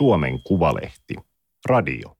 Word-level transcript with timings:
Suomen 0.00 0.42
Kuvalehti, 0.42 1.14
radio. 1.66 2.16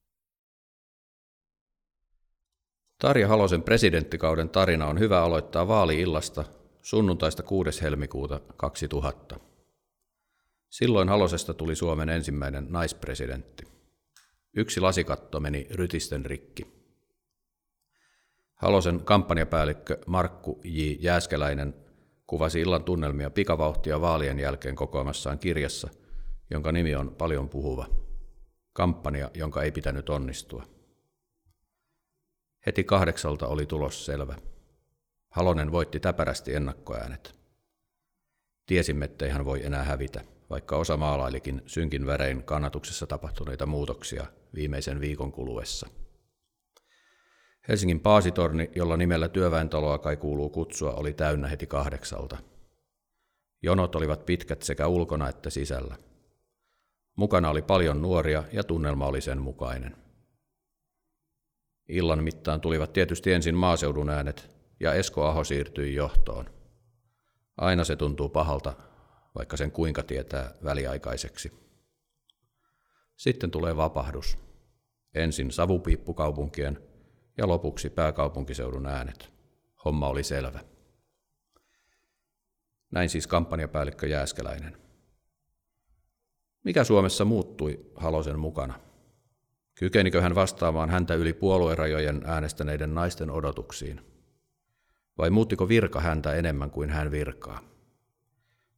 Tarja 2.97 3.27
Halosen 3.27 3.63
presidenttikauden 3.63 4.49
tarina 4.49 4.85
on 4.87 4.99
hyvä 4.99 5.23
aloittaa 5.23 5.67
vaali-illasta 5.67 6.45
sunnuntaista 6.81 7.43
6. 7.43 7.81
helmikuuta 7.81 8.39
2000. 8.57 9.39
Silloin 10.69 11.09
Halosesta 11.09 11.53
tuli 11.53 11.75
Suomen 11.75 12.09
ensimmäinen 12.09 12.67
naispresidentti. 12.69 13.63
Yksi 14.53 14.79
lasikatto 14.79 15.39
meni 15.39 15.67
rytisten 15.71 16.25
rikki. 16.25 16.67
Halosen 18.55 18.99
kampanjapäällikkö 19.05 19.97
Markku 20.07 20.61
J. 20.63 20.79
Jääskeläinen 20.99 21.73
kuvasi 22.27 22.61
illan 22.61 22.83
tunnelmia 22.83 23.29
pikavauhtia 23.29 24.01
vaalien 24.01 24.39
jälkeen 24.39 24.75
kokoamassaan 24.75 25.39
kirjassa, 25.39 25.89
jonka 26.51 26.71
nimi 26.71 26.95
on 26.95 27.15
paljon 27.15 27.49
puhuva. 27.49 27.87
Kampanja, 28.73 29.31
jonka 29.33 29.63
ei 29.63 29.71
pitänyt 29.71 30.09
onnistua. 30.09 30.63
Heti 32.65 32.83
kahdeksalta 32.83 33.47
oli 33.47 33.65
tulos 33.65 34.05
selvä. 34.05 34.35
Halonen 35.29 35.71
voitti 35.71 35.99
täpärästi 35.99 36.55
ennakkoäänet. 36.55 37.39
Tiesimme, 38.65 39.05
ettei 39.05 39.29
hän 39.29 39.45
voi 39.45 39.65
enää 39.65 39.83
hävitä, 39.83 40.21
vaikka 40.49 40.77
osa 40.77 40.97
maalailikin 40.97 41.61
synkin 41.65 42.05
värein 42.05 42.43
kannatuksessa 42.43 43.07
tapahtuneita 43.07 43.65
muutoksia 43.65 44.25
viimeisen 44.55 45.01
viikon 45.01 45.31
kuluessa. 45.31 45.87
Helsingin 47.67 47.99
paasitorni, 47.99 48.71
jolla 48.75 48.97
nimellä 48.97 49.29
työväentaloa 49.29 49.97
kai 49.97 50.17
kuuluu 50.17 50.49
kutsua, 50.49 50.93
oli 50.93 51.13
täynnä 51.13 51.47
heti 51.47 51.67
kahdeksalta. 51.67 52.37
Jonot 53.61 53.95
olivat 53.95 54.25
pitkät 54.25 54.61
sekä 54.61 54.87
ulkona 54.87 55.29
että 55.29 55.49
sisällä. 55.49 56.10
Mukana 57.15 57.49
oli 57.49 57.61
paljon 57.61 58.01
nuoria 58.01 58.43
ja 58.51 58.63
tunnelma 58.63 59.05
oli 59.05 59.21
sen 59.21 59.41
mukainen. 59.41 59.95
Illan 61.87 62.23
mittaan 62.23 62.61
tulivat 62.61 62.93
tietysti 62.93 63.33
ensin 63.33 63.55
maaseudun 63.55 64.09
äänet, 64.09 64.49
ja 64.79 64.93
Esko 64.93 65.25
Aho 65.25 65.43
siirtyi 65.43 65.95
johtoon. 65.95 66.49
Aina 67.57 67.83
se 67.83 67.95
tuntuu 67.95 68.29
pahalta, 68.29 68.73
vaikka 69.35 69.57
sen 69.57 69.71
kuinka 69.71 70.03
tietää 70.03 70.53
väliaikaiseksi. 70.63 71.51
Sitten 73.15 73.51
tulee 73.51 73.75
vapahdus. 73.75 74.37
Ensin 75.13 75.51
savupiippukaupunkien 75.51 76.79
ja 77.37 77.47
lopuksi 77.47 77.89
pääkaupunkiseudun 77.89 78.85
äänet. 78.85 79.31
Homma 79.85 80.07
oli 80.07 80.23
selvä. 80.23 80.59
Näin 82.91 83.09
siis 83.09 83.27
kampanjapäällikkö 83.27 84.07
Jääskeläinen. 84.07 84.77
Mikä 86.63 86.83
Suomessa 86.83 87.25
muuttui 87.25 87.79
Halosen 87.95 88.39
mukana? 88.39 88.73
Kykenikö 89.75 90.21
hän 90.21 90.35
vastaamaan 90.35 90.89
häntä 90.89 91.13
yli 91.13 91.33
puoluerajojen 91.33 92.21
äänestäneiden 92.25 92.95
naisten 92.95 93.29
odotuksiin? 93.29 94.01
Vai 95.17 95.29
muuttiko 95.29 95.67
virka 95.67 95.99
häntä 95.99 96.33
enemmän 96.33 96.71
kuin 96.71 96.89
hän 96.89 97.11
virkaa? 97.11 97.59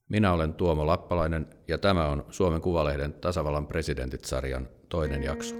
Minä 0.09 0.33
olen 0.33 0.53
Tuomo 0.53 0.87
Lappalainen 0.87 1.47
ja 1.67 1.77
tämä 1.77 2.07
on 2.07 2.25
Suomen 2.29 2.61
Kuvalehden 2.61 3.13
tasavallan 3.13 3.67
presidentit-sarjan 3.67 4.67
toinen 4.89 5.23
jakso. 5.23 5.55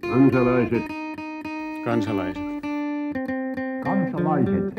Kansalaiset. 0.00 0.82
Kansalaiset. 1.84 2.42
Kansalaiset. 3.84 4.74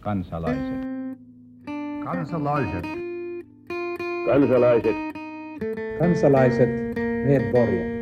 Kansalaiset. 0.00 0.79
Kansalaiset. 2.04 2.84
Kansalaiset. 4.26 4.96
Kansalaiset, 5.98 6.68
medborgare. 7.26 8.00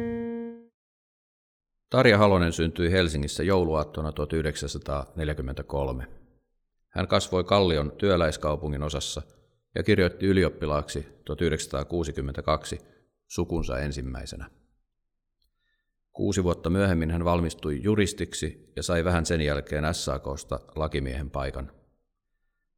Tarja 1.90 2.18
Halonen 2.18 2.52
syntyi 2.52 2.92
Helsingissä 2.92 3.42
jouluaattona 3.42 4.12
1943. 4.12 6.06
Hän 6.88 7.08
kasvoi 7.08 7.44
Kallion 7.44 7.92
työläiskaupungin 7.98 8.82
osassa 8.82 9.22
ja 9.74 9.82
kirjoitti 9.82 10.26
ylioppilaaksi 10.26 11.06
1962 11.24 12.78
sukunsa 13.26 13.78
ensimmäisenä. 13.78 14.50
Kuusi 16.12 16.44
vuotta 16.44 16.70
myöhemmin 16.70 17.10
hän 17.10 17.24
valmistui 17.24 17.82
juristiksi 17.82 18.72
ja 18.76 18.82
sai 18.82 19.04
vähän 19.04 19.26
sen 19.26 19.40
jälkeen 19.40 19.94
SAKsta 19.94 20.60
lakimiehen 20.76 21.30
paikan. 21.30 21.78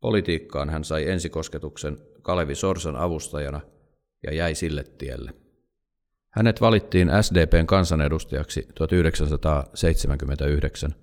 Politiikkaan 0.00 0.71
hän 0.71 0.84
sai 0.84 1.11
ensikosketuksen 1.11 1.99
Kalevi 2.22 2.55
Sorsan 2.55 2.97
avustajana 2.97 3.61
ja 4.22 4.34
jäi 4.34 4.55
sille 4.55 4.84
tielle. 4.84 5.34
Hänet 6.31 6.61
valittiin 6.61 7.11
SDPn 7.21 7.66
kansanedustajaksi 7.66 8.69
1979 8.75 10.94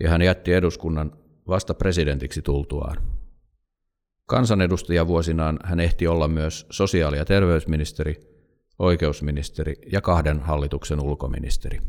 ja 0.00 0.10
hän 0.10 0.22
jätti 0.22 0.52
eduskunnan 0.52 1.12
vasta 1.48 1.74
presidentiksi 1.74 2.42
tultuaan. 2.42 2.96
Kansanedustajavuosinaan 4.26 5.58
hän 5.64 5.80
ehti 5.80 6.06
olla 6.06 6.28
myös 6.28 6.66
sosiaali- 6.70 7.16
ja 7.16 7.24
terveysministeri, 7.24 8.16
oikeusministeri 8.78 9.74
ja 9.92 10.00
kahden 10.00 10.40
hallituksen 10.40 11.00
ulkoministeri. 11.00 11.80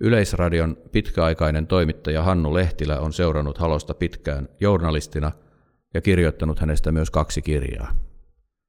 Yleisradion 0.00 0.76
pitkäaikainen 0.92 1.66
toimittaja 1.66 2.22
Hannu 2.22 2.54
Lehtilä 2.54 3.00
on 3.00 3.12
seurannut 3.12 3.58
Halosta 3.58 3.94
pitkään 3.94 4.48
journalistina 4.60 5.32
ja 5.94 6.00
kirjoittanut 6.00 6.58
hänestä 6.58 6.92
myös 6.92 7.10
kaksi 7.10 7.42
kirjaa. 7.42 7.94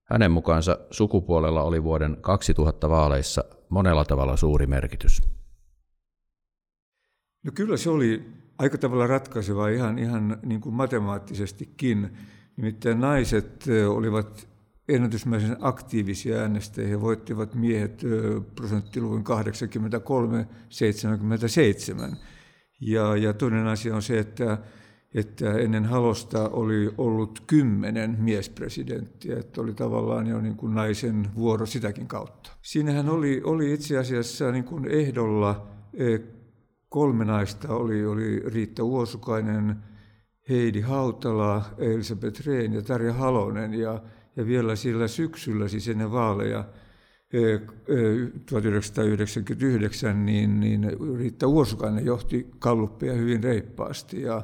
Hänen 0.10 0.32
mukaansa 0.32 0.80
sukupuolella 0.92 1.64
oli 1.64 1.84
vuoden 1.84 2.18
2000 2.22 2.90
vaaleissa 2.90 3.44
monella 3.70 4.06
tavalla 4.06 4.38
suuri 4.38 4.68
merkitys. 4.68 5.22
No 7.44 7.52
kyllä 7.56 7.78
se 7.78 7.90
oli 7.90 8.34
aika 8.58 8.78
tavalla 8.78 9.08
ratkaiseva 9.08 9.68
ihan, 9.68 10.00
ihan 10.00 10.40
niin 10.46 10.62
kuin 10.62 10.76
matemaattisestikin. 10.76 12.18
Nimittäin 12.58 13.00
naiset 13.00 13.66
olivat 13.90 14.49
ennätysmäisen 14.90 15.58
aktiivisia 15.60 16.38
äänestäjiä. 16.38 16.90
He 16.90 17.02
voittivat 17.02 17.56
miehet 17.56 18.02
prosenttiluvun 18.56 19.24
83-77. 22.14 22.16
Ja, 22.82 23.16
ja 23.16 23.34
toinen 23.34 23.68
asia 23.68 23.96
on 23.96 24.02
se, 24.02 24.20
että, 24.20 24.58
että 25.14 25.54
ennen 25.54 25.86
Halosta 25.86 26.50
oli 26.50 26.94
ollut 26.98 27.44
kymmenen 27.48 28.18
miespresidenttiä, 28.20 29.40
että 29.40 29.62
oli 29.62 29.74
tavallaan 29.74 30.28
jo 30.28 30.42
niin 30.42 30.56
kuin 30.56 30.76
naisen 30.76 31.28
vuoro 31.36 31.66
sitäkin 31.66 32.08
kautta. 32.08 32.52
Siinähän 32.62 33.10
oli, 33.10 33.42
oli 33.44 33.74
itse 33.74 33.98
asiassa 33.98 34.52
niin 34.52 34.64
kuin 34.64 34.86
ehdolla 34.86 35.68
kolme 36.90 37.26
naista, 37.26 37.76
oli, 37.76 38.06
oli 38.06 38.40
Riitta 38.40 38.84
Uosukainen, 38.84 39.76
Heidi 40.50 40.82
Hautala, 40.82 41.66
Elisabeth 41.78 42.48
Rehn 42.48 42.74
ja 42.74 42.82
Tarja 42.82 43.14
Halonen. 43.14 43.74
Ja, 43.74 44.02
ja 44.36 44.46
vielä 44.46 44.76
sillä 44.76 45.08
syksyllä, 45.08 45.68
siis 45.68 45.88
ennen 45.88 46.12
vaaleja 46.12 46.66
1999, 48.46 50.26
niin, 50.26 50.60
niin 50.60 50.88
Riitta 51.18 51.48
Uosukainen 51.48 52.06
johti 52.06 52.48
kalluppeja 52.60 53.14
hyvin 53.14 53.44
reippaasti. 53.44 54.22
Ja, 54.22 54.42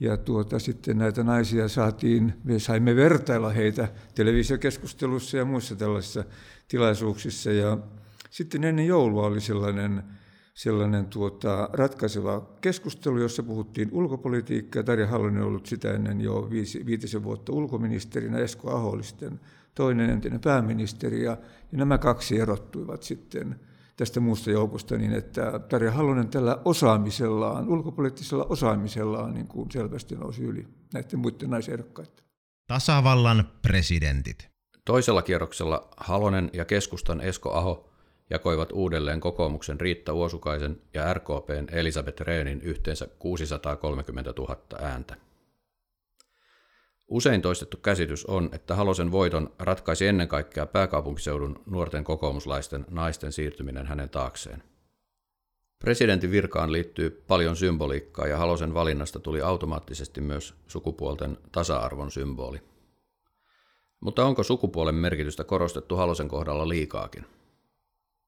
ja 0.00 0.16
tuota, 0.16 0.58
sitten 0.58 0.98
näitä 0.98 1.22
naisia 1.24 1.68
saatiin, 1.68 2.32
me 2.44 2.58
saimme 2.58 2.96
vertailla 2.96 3.50
heitä 3.50 3.88
televisiokeskustelussa 4.14 5.36
ja 5.36 5.44
muissa 5.44 5.76
tällaisissa 5.76 6.24
tilaisuuksissa. 6.68 7.52
Ja 7.52 7.78
sitten 8.30 8.64
ennen 8.64 8.86
joulua 8.86 9.26
oli 9.26 9.40
sellainen 9.40 10.02
sellainen 10.56 11.06
tuota, 11.06 11.68
ratkaiseva 11.72 12.48
keskustelu, 12.60 13.18
jossa 13.18 13.42
puhuttiin 13.42 13.88
ulkopolitiikkaa. 13.92 14.82
Tarja 14.82 15.06
Halonen 15.06 15.42
on 15.42 15.48
ollut 15.48 15.66
sitä 15.66 15.92
ennen 15.92 16.20
jo 16.20 16.50
viisi, 16.50 16.86
viitisen 16.86 17.24
vuotta 17.24 17.52
ulkoministerinä, 17.52 18.38
Esko 18.38 18.70
Aho 18.70 18.90
oli 18.90 19.04
sitten 19.04 19.40
toinen 19.74 20.10
entinen 20.10 20.40
pääministeri, 20.40 21.24
ja, 21.24 21.36
ja 21.72 21.78
nämä 21.78 21.98
kaksi 21.98 22.40
erottuivat 22.40 23.02
sitten 23.02 23.60
tästä 23.96 24.20
muusta 24.20 24.50
joukosta 24.50 24.96
niin, 24.96 25.12
että 25.12 25.58
Tarja 25.58 25.92
Halonen 25.92 26.28
tällä 26.28 26.58
osaamisellaan, 26.64 27.68
ulkopoliittisella 27.68 28.46
osaamisellaan 28.48 29.34
niin 29.34 29.46
kuin 29.46 29.70
selvästi 29.70 30.14
nousi 30.14 30.44
yli 30.44 30.66
näiden 30.94 31.18
muiden 31.18 31.50
naisehdokkaiden. 31.50 32.24
Tasavallan 32.66 33.48
presidentit. 33.62 34.48
Toisella 34.84 35.22
kierroksella 35.22 35.88
Halonen 35.96 36.50
ja 36.52 36.64
keskustan 36.64 37.20
Esko 37.20 37.52
Aho 37.52 37.85
jakoivat 38.30 38.72
uudelleen 38.72 39.20
kokoomuksen 39.20 39.80
Riitta 39.80 40.12
Uosukaisen 40.12 40.82
ja 40.94 41.14
RKPn 41.14 41.66
Elisabeth 41.72 42.22
Rehnin 42.22 42.60
yhteensä 42.60 43.08
630 43.18 44.32
000 44.38 44.56
ääntä. 44.80 45.16
Usein 47.08 47.42
toistettu 47.42 47.76
käsitys 47.76 48.26
on, 48.26 48.50
että 48.52 48.74
Halosen 48.74 49.12
voiton 49.12 49.52
ratkaisi 49.58 50.06
ennen 50.06 50.28
kaikkea 50.28 50.66
pääkaupunkiseudun 50.66 51.62
nuorten 51.66 52.04
kokoomuslaisten 52.04 52.86
naisten 52.90 53.32
siirtyminen 53.32 53.86
hänen 53.86 54.10
taakseen. 54.10 54.62
Presidentin 55.78 56.30
virkaan 56.30 56.72
liittyy 56.72 57.24
paljon 57.26 57.56
symboliikkaa 57.56 58.26
ja 58.26 58.36
Halosen 58.36 58.74
valinnasta 58.74 59.18
tuli 59.20 59.40
automaattisesti 59.42 60.20
myös 60.20 60.54
sukupuolten 60.66 61.38
tasa-arvon 61.52 62.10
symboli. 62.10 62.62
Mutta 64.00 64.24
onko 64.24 64.42
sukupuolen 64.42 64.94
merkitystä 64.94 65.44
korostettu 65.44 65.96
Halosen 65.96 66.28
kohdalla 66.28 66.68
liikaakin? 66.68 67.26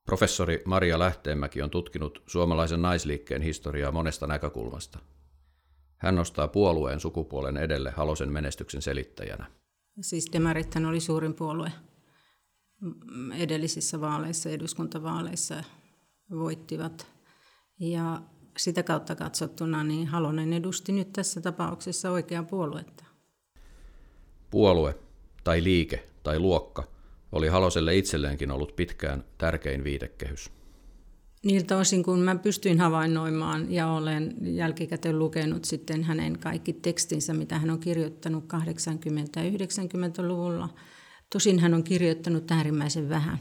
Professori 0.09 0.63
Maria 0.65 0.99
Lähteenmäki 0.99 1.63
on 1.63 1.71
tutkinut 1.71 2.23
suomalaisen 2.27 2.83
naisliikkeen 2.83 3.43
historiaa 3.43 3.93
monesta 3.93 4.27
näkökulmasta. 4.27 4.99
Hän 5.97 6.15
nostaa 6.15 6.49
puolueen 6.49 7.01
sukupuolen 7.01 7.57
edelle 7.57 7.91
Halosen 7.91 8.33
menestyksen 8.33 8.83
selittäjänä. 8.83 9.47
Siis 10.01 10.27
Demarithan 10.33 10.87
oli 10.87 11.01
suurin 11.01 11.35
puolue 11.35 11.73
edellisissä 13.39 14.01
vaaleissa, 14.01 14.51
eduskuntavaaleissa 14.51 15.65
voittivat. 16.31 17.07
Ja 17.81 18.23
sitä 18.57 18.83
kautta 18.83 19.15
katsottuna 19.15 19.85
niin 19.85 20.07
Halonen 20.07 20.53
edusti 20.53 20.93
nyt 20.93 21.13
tässä 21.13 21.41
tapauksessa 21.41 22.11
oikeaa 22.11 22.43
puoluetta. 22.43 23.05
Puolue 24.51 24.99
tai 25.45 25.65
liike 25.65 26.07
tai 26.23 26.39
luokka 26.39 26.98
oli 27.33 27.49
Haloselle 27.49 27.97
itselleenkin 27.97 28.51
ollut 28.51 28.77
pitkään 28.77 29.25
tärkein 29.39 29.85
viitekehys. 29.85 30.51
Niiltä 31.45 31.77
osin, 31.77 32.03
kun 32.03 32.21
mä 32.21 32.37
pystyin 32.37 32.81
havainnoimaan 32.81 33.73
ja 33.73 33.89
olen 33.89 34.35
jälkikäteen 34.41 35.19
lukenut 35.19 35.65
sitten 35.65 36.05
hänen 36.05 36.39
kaikki 36.39 36.73
tekstinsä, 36.73 37.35
mitä 37.35 37.59
hän 37.59 37.71
on 37.71 37.81
kirjoittanut 37.81 38.45
80- 38.45 38.49
ja 39.37 39.51
90-luvulla. 39.51 40.69
Tosin 41.33 41.59
hän 41.59 41.75
on 41.75 41.85
kirjoittanut 41.85 42.51
äärimmäisen 42.51 43.09
vähän. 43.09 43.39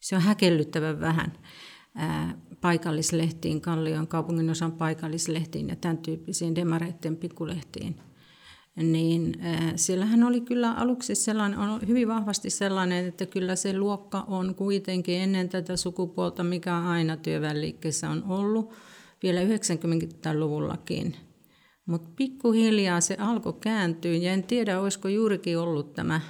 Se 0.00 0.16
on 0.16 0.22
häkellyttävän 0.22 1.00
vähän 1.00 1.32
paikallislehtiin, 2.60 3.60
Kallion 3.60 4.08
kaupunginosan 4.08 4.72
paikallislehtiin 4.72 5.68
ja 5.68 5.76
tämän 5.76 5.98
tyyppisiin 5.98 6.54
demareiden 6.54 7.16
pikkulehtiin. 7.16 8.00
Niin 8.76 9.40
siellähän 9.76 10.22
oli 10.22 10.40
kyllä 10.40 10.72
aluksi 10.72 11.14
sellainen, 11.14 11.58
on 11.58 11.80
hyvin 11.88 12.08
vahvasti 12.08 12.50
sellainen, 12.50 13.06
että 13.06 13.26
kyllä 13.26 13.56
se 13.56 13.78
luokka 13.78 14.24
on 14.28 14.54
kuitenkin 14.54 15.20
ennen 15.20 15.48
tätä 15.48 15.76
sukupuolta, 15.76 16.44
mikä 16.44 16.78
aina 16.78 17.16
työväenliikkeessä 17.16 18.10
on 18.10 18.24
ollut, 18.28 18.72
vielä 19.22 19.40
90-luvullakin. 19.40 21.16
Mutta 21.86 22.10
pikkuhiljaa 22.16 23.00
se 23.00 23.16
alkoi 23.20 23.52
kääntyä 23.60 24.12
ja 24.12 24.32
en 24.32 24.42
tiedä, 24.42 24.80
olisiko 24.80 25.08
juurikin 25.08 25.58
ollut 25.58 25.94
tämä 25.94 26.20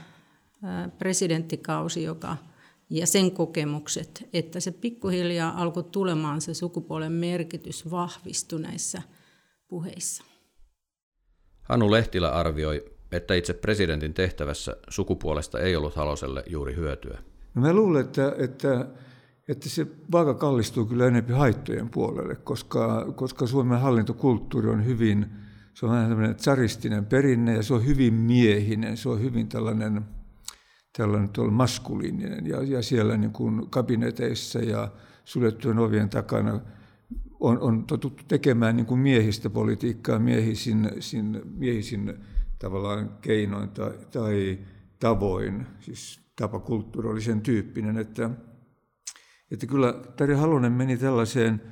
presidenttikausi, 0.98 2.02
joka– 2.02 2.36
ja 2.92 3.06
sen 3.06 3.30
kokemukset, 3.30 4.28
että 4.32 4.60
se 4.60 4.70
pikkuhiljaa 4.70 5.62
alkoi 5.62 5.84
tulemaan 5.84 6.40
se 6.40 6.54
sukupuolen 6.54 7.12
merkitys 7.12 7.90
vahvistuneissa 7.90 9.02
puheissa. 9.68 10.24
Hanu 11.72 11.90
Lehtilä 11.90 12.28
arvioi, 12.28 12.84
että 13.12 13.34
itse 13.34 13.52
presidentin 13.54 14.14
tehtävässä 14.14 14.76
sukupuolesta 14.88 15.60
ei 15.60 15.76
ollut 15.76 15.94
Haloselle 15.94 16.44
juuri 16.46 16.76
hyötyä. 16.76 17.18
No 17.54 17.62
mä 17.62 17.72
luulen, 17.72 18.00
että, 18.00 18.34
että, 18.38 18.86
että 19.48 19.68
se 19.68 19.86
vaaka 20.12 20.34
kallistuu 20.34 20.86
kyllä 20.86 21.06
enemmän 21.06 21.38
haittojen 21.38 21.90
puolelle, 21.90 22.36
koska, 22.36 23.12
koska 23.16 23.46
Suomen 23.46 23.80
hallintokulttuuri 23.80 24.68
on 24.68 24.86
hyvin, 24.86 25.26
se 25.74 25.86
on 25.86 25.92
vähän 25.92 26.08
tämmöinen 26.08 26.36
tsaristinen 26.36 27.06
perinne 27.06 27.54
ja 27.54 27.62
se 27.62 27.74
on 27.74 27.86
hyvin 27.86 28.14
miehinen, 28.14 28.96
se 28.96 29.08
on 29.08 29.22
hyvin 29.22 29.48
tällainen 29.48 30.04
tällainen 30.96 31.30
maskuliininen 31.50 32.46
ja, 32.46 32.62
ja 32.62 32.82
siellä 32.82 33.16
niin 33.16 33.32
kuin 33.32 33.70
kabineteissa 33.70 34.58
ja 34.58 34.88
suljettujen 35.24 35.78
ovien 35.78 36.08
takana 36.08 36.60
on, 37.42 37.60
on 37.60 37.84
totuttu 37.84 38.24
tekemään 38.28 38.76
niin 38.76 38.86
kuin 38.86 39.00
miehistä 39.00 39.50
politiikkaa 39.50 40.18
miehisin, 40.18 40.90
sin, 41.00 41.42
miehisin 41.54 42.14
tavallaan 42.58 43.18
keinoin 43.20 43.68
tai, 43.68 43.92
tai 44.12 44.58
tavoin, 45.00 45.66
siis 45.80 46.20
tapakulttuuri 46.36 47.20
tyyppinen, 47.42 47.98
että, 47.98 48.30
että 49.50 49.66
kyllä 49.66 49.92
Tari 50.16 50.34
Halonen 50.34 50.72
meni 50.72 50.96
tällaiseen, 50.96 51.62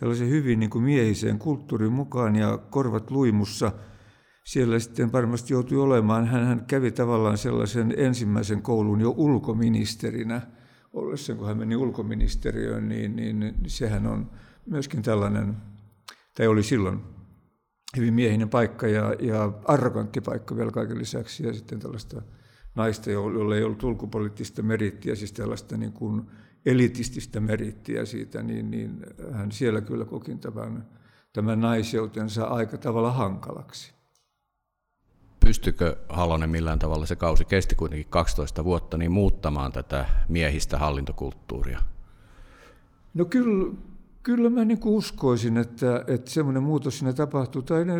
tällaiseen 0.00 0.30
hyvin 0.30 0.60
niin 0.60 0.70
kuin 0.70 0.84
miehiseen 0.84 1.38
kulttuuriin 1.38 1.92
mukaan 1.92 2.36
ja 2.36 2.58
korvat 2.58 3.10
luimussa– 3.10 3.72
siellä 4.44 4.78
sitten 4.78 5.12
varmasti 5.12 5.54
joutui 5.54 5.78
olemaan. 5.78 6.26
Hän, 6.26 6.46
hän 6.46 6.64
kävi 6.66 6.90
tavallaan 6.90 7.38
sellaisen 7.38 7.94
ensimmäisen 7.96 8.62
koulun 8.62 9.00
jo 9.00 9.14
ulkoministerinä 9.16 10.40
ollessa, 10.92 11.34
kun 11.34 11.46
hän 11.46 11.58
meni 11.58 11.76
ulkoministeriöön, 11.76 12.88
niin, 12.88 13.16
niin 13.16 13.54
sehän 13.66 14.06
on 14.06 14.30
myöskin 14.70 15.02
tällainen, 15.02 15.56
tai 16.36 16.46
oli 16.46 16.62
silloin 16.62 17.00
hyvin 17.96 18.14
miehinen 18.14 18.48
paikka 18.48 18.86
ja, 18.86 19.14
ja 19.20 19.52
arrogantti 19.64 20.20
paikka 20.20 20.56
vielä 20.56 20.70
kaiken 20.70 20.98
lisäksi, 20.98 21.46
ja 21.46 21.52
sitten 21.52 21.80
tällaista 21.80 22.22
naista, 22.74 23.10
jolla 23.10 23.56
ei 23.56 23.64
ollut 23.64 23.82
ulkopoliittista 23.82 24.62
merittiä, 24.62 25.14
siis 25.14 25.32
tällaista 25.32 25.76
niin 25.76 25.92
kuin 25.92 26.22
elitististä 26.66 27.40
merittiä 27.40 28.04
siitä, 28.04 28.42
niin, 28.42 28.70
niin 28.70 29.06
hän 29.32 29.52
siellä 29.52 29.80
kyllä 29.80 30.04
koki 30.04 30.34
tämän, 30.34 30.88
tämän 31.32 31.60
naiseutensa 31.60 32.44
aika 32.44 32.78
tavalla 32.78 33.12
hankalaksi. 33.12 33.94
Pystykö 35.44 35.96
Halonen 36.08 36.50
millään 36.50 36.78
tavalla, 36.78 37.06
se 37.06 37.16
kausi 37.16 37.44
kesti 37.44 37.74
kuitenkin 37.74 38.06
12 38.10 38.64
vuotta, 38.64 38.96
niin 38.96 39.12
muuttamaan 39.12 39.72
tätä 39.72 40.06
miehistä 40.28 40.78
hallintokulttuuria? 40.78 41.80
No 43.14 43.24
kyllä, 43.24 43.74
kyllä 44.22 44.50
mä 44.50 44.64
niin 44.64 44.78
uskoisin, 44.84 45.56
että, 45.56 46.04
että 46.06 46.30
semmoinen 46.30 46.62
muutos 46.62 46.98
siinä 46.98 47.12
tapahtuu, 47.12 47.62
tai 47.62 47.84
ne 47.84 47.94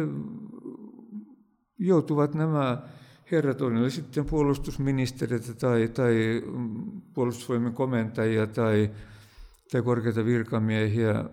joutuvat 1.78 2.34
nämä 2.34 2.82
herrat, 3.32 3.62
on 3.62 3.90
sitten 3.90 4.24
puolustusministeriötä 4.24 5.54
tai, 5.54 5.88
tai 5.88 6.42
puolustusvoimien 7.14 7.74
komentajia 7.74 8.46
tai, 8.46 8.90
tai 9.72 9.82
korkeita 9.82 10.24
virkamiehiä, 10.24 11.24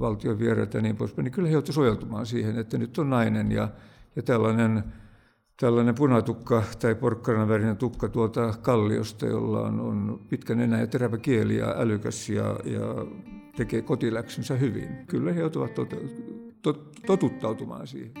valtion 0.00 0.38
vieraita 0.38 0.76
ja 0.76 0.82
niin 0.82 0.96
poispäin, 0.96 1.24
niin 1.24 1.32
kyllä 1.32 1.48
he 1.48 1.52
joutuivat 1.52 1.74
soveltumaan 1.74 2.26
siihen, 2.26 2.58
että 2.58 2.78
nyt 2.78 2.98
on 2.98 3.10
nainen 3.10 3.52
ja, 3.52 3.68
ja 4.16 4.22
tällainen 4.22 4.84
tällainen 5.60 5.94
punatukka 5.94 6.62
tai 6.80 6.94
porkkanan 6.94 7.48
värinen 7.48 7.76
tukka 7.76 8.08
tuolta 8.08 8.54
kalliosta, 8.62 9.26
jolla 9.26 9.60
on, 9.60 9.80
on 9.80 10.20
pitkä 10.28 10.54
nenä 10.54 10.80
ja 10.80 10.86
terävä 10.86 11.18
kieli 11.18 11.56
ja 11.56 11.74
älykäs 11.78 12.28
ja, 12.28 12.56
ja 12.64 13.06
tekee 13.56 13.82
kotiläksynsä 13.82 14.54
hyvin. 14.54 14.88
Kyllä 15.06 15.32
he 15.32 15.40
joutuvat 15.40 15.74
tot, 15.74 15.94
tot, 16.62 16.92
totuttautumaan 17.06 17.86
siihen. 17.86 18.12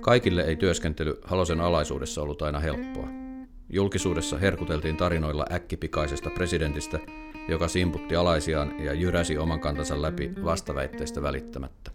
Kaikille 0.00 0.42
ei 0.42 0.56
työskentely 0.56 1.18
Halosen 1.24 1.60
alaisuudessa 1.60 2.22
ollut 2.22 2.42
aina 2.42 2.60
helppoa. 2.60 3.08
Julkisuudessa 3.70 4.38
herkuteltiin 4.38 4.96
tarinoilla 4.96 5.46
äkkipikaisesta 5.52 6.30
presidentistä, 6.30 6.98
joka 7.48 7.68
simputti 7.68 8.16
alaisiaan 8.16 8.84
ja 8.84 8.92
jyräsi 8.92 9.38
oman 9.38 9.60
kantansa 9.60 10.02
läpi 10.02 10.30
vastaväitteistä 10.44 11.22
välittämättä. 11.22 11.90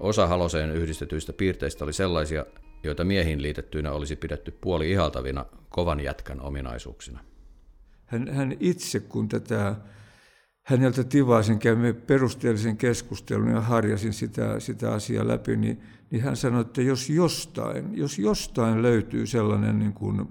Osa 0.00 0.26
Haloseen 0.26 0.70
yhdistetyistä 0.70 1.32
piirteistä 1.32 1.84
oli 1.84 1.92
sellaisia, 1.92 2.46
joita 2.82 3.04
miehiin 3.04 3.42
liitettyinä 3.42 3.92
olisi 3.92 4.16
pidetty 4.16 4.50
puoli 4.50 4.90
ihaltavina 4.90 5.46
kovan 5.68 6.00
jätkän 6.00 6.40
ominaisuuksina. 6.40 7.20
Hän, 8.06 8.28
hän 8.28 8.56
itse, 8.60 9.00
kun 9.00 9.28
tätä 9.28 9.76
häneltä 10.68 11.04
tivasin, 11.04 11.58
käymme 11.58 11.92
perusteellisen 11.92 12.76
keskustelun 12.76 13.50
ja 13.50 13.60
harjasin 13.60 14.12
sitä, 14.12 14.60
sitä 14.60 14.92
asiaa 14.92 15.28
läpi, 15.28 15.56
niin, 15.56 15.80
niin 16.10 16.22
hän 16.22 16.36
sanoi, 16.36 16.60
että 16.60 16.82
jos 16.82 17.10
jostain, 17.10 17.98
jos 17.98 18.18
jostain 18.18 18.82
löytyy 18.82 19.26
sellainen 19.26 19.78
niin 19.78 19.92
kuin 19.92 20.28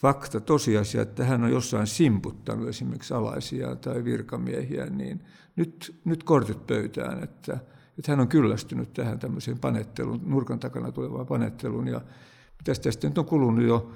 fakta, 0.00 0.40
tosiasia, 0.40 1.02
että 1.02 1.24
hän 1.24 1.44
on 1.44 1.50
jossain 1.50 1.86
simputtanut 1.86 2.68
esimerkiksi 2.68 3.14
alaisia 3.14 3.76
tai 3.76 4.04
virkamiehiä, 4.04 4.86
niin 4.86 5.24
nyt, 5.56 6.00
nyt 6.04 6.22
kortit 6.22 6.66
pöytään, 6.66 7.22
että, 7.22 7.58
että 7.98 8.12
hän 8.12 8.20
on 8.20 8.28
kyllästynyt 8.28 8.92
tähän 8.92 9.18
tämmöiseen 9.18 9.58
panetteluun, 9.58 10.20
nurkan 10.24 10.58
takana 10.58 10.92
tulevaan 10.92 11.26
panetteluun. 11.26 11.88
Ja 11.88 12.00
tästä 12.64 12.90
sitten 12.90 13.12
on 13.16 13.24
kulunut 13.24 13.64
jo 13.64 13.90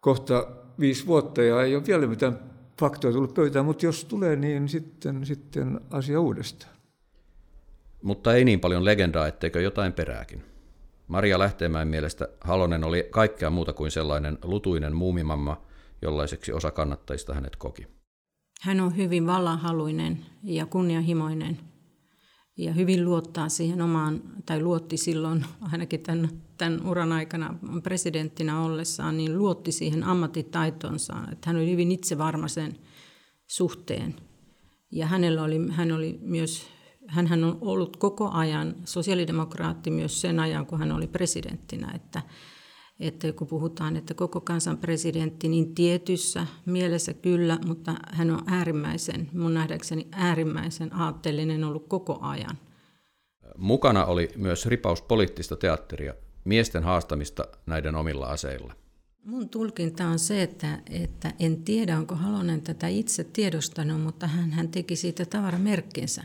kohta 0.00 0.46
viisi 0.78 1.06
vuotta 1.06 1.42
ja 1.42 1.62
ei 1.62 1.76
ole 1.76 1.86
vielä 1.86 2.06
mitään 2.06 2.38
faktoja 2.80 3.12
tullut 3.12 3.34
pöytään, 3.34 3.64
mutta 3.64 3.86
jos 3.86 4.04
tulee, 4.04 4.36
niin 4.36 4.68
sitten, 4.68 5.26
sitten 5.26 5.80
asia 5.90 6.20
uudestaan. 6.20 6.74
Mutta 8.02 8.34
ei 8.34 8.44
niin 8.44 8.60
paljon 8.60 8.84
legendaa, 8.84 9.26
etteikö 9.26 9.60
jotain 9.60 9.92
perääkin. 9.92 10.44
Maria 11.08 11.38
Lähteenmäen 11.38 11.88
mielestä 11.88 12.28
Halonen 12.40 12.84
oli 12.84 13.08
kaikkea 13.10 13.50
muuta 13.50 13.72
kuin 13.72 13.90
sellainen 13.90 14.38
lutuinen 14.44 14.96
muumimamma, 14.96 15.60
jollaiseksi 16.02 16.52
osa 16.52 16.70
kannattajista 16.70 17.34
hänet 17.34 17.56
koki. 17.56 17.86
Hän 18.60 18.80
on 18.80 18.96
hyvin 18.96 19.26
vallanhaluinen 19.26 20.26
ja 20.42 20.66
kunnianhimoinen 20.66 21.58
ja 22.56 22.72
hyvin 22.72 23.04
luottaa 23.04 23.48
siihen 23.48 23.82
omaan, 23.82 24.22
tai 24.46 24.62
luotti 24.62 24.96
silloin 24.96 25.44
ainakin 25.72 26.00
tämän, 26.00 26.28
tämän 26.58 26.86
uran 26.86 27.12
aikana 27.12 27.58
presidenttinä 27.82 28.60
ollessaan, 28.60 29.16
niin 29.16 29.38
luotti 29.38 29.72
siihen 29.72 30.04
ammattitaitonsa, 30.04 31.14
että 31.32 31.50
hän 31.50 31.56
oli 31.56 31.70
hyvin 31.70 31.92
itsevarma 31.92 32.48
sen 32.48 32.76
suhteen. 33.46 34.14
Ja 34.90 35.06
hänellä 35.06 35.42
oli, 35.42 35.70
hän 35.70 35.92
oli 35.92 36.18
myös 36.22 36.74
hän 37.06 37.44
on 37.44 37.58
ollut 37.60 37.96
koko 37.96 38.30
ajan 38.30 38.74
sosiaalidemokraatti 38.84 39.90
myös 39.90 40.20
sen 40.20 40.40
ajan, 40.40 40.66
kun 40.66 40.78
hän 40.78 40.92
oli 40.92 41.06
presidenttinä, 41.06 41.92
että, 41.94 42.22
että 43.00 43.32
kun 43.32 43.46
puhutaan, 43.46 43.96
että 43.96 44.14
koko 44.14 44.40
kansan 44.40 44.78
presidentti, 44.78 45.48
niin 45.48 45.74
tietyssä 45.74 46.46
mielessä 46.66 47.14
kyllä, 47.14 47.58
mutta 47.66 47.94
hän 48.12 48.30
on 48.30 48.42
äärimmäisen, 48.46 49.30
mun 49.32 49.54
nähdäkseni 49.54 50.08
äärimmäisen 50.12 50.94
aatteellinen 50.94 51.64
ollut 51.64 51.88
koko 51.88 52.18
ajan. 52.20 52.58
Mukana 53.56 54.04
oli 54.04 54.30
myös 54.36 54.66
ripaus 54.66 55.02
poliittista 55.02 55.56
teatteria, 55.56 56.14
miesten 56.44 56.84
haastamista 56.84 57.44
näiden 57.66 57.94
omilla 57.94 58.26
aseilla. 58.26 58.74
Mun 59.24 59.48
tulkinta 59.48 60.06
on 60.06 60.18
se, 60.18 60.42
että, 60.42 60.78
että 60.90 61.32
en 61.40 61.64
tiedä, 61.64 61.98
onko 61.98 62.14
Halonen 62.14 62.62
tätä 62.62 62.88
itse 62.88 63.24
tiedostanut, 63.24 64.00
mutta 64.00 64.26
hän, 64.26 64.50
hän 64.50 64.68
teki 64.68 64.96
siitä 64.96 65.24
tavaramerkkinsä. 65.24 66.24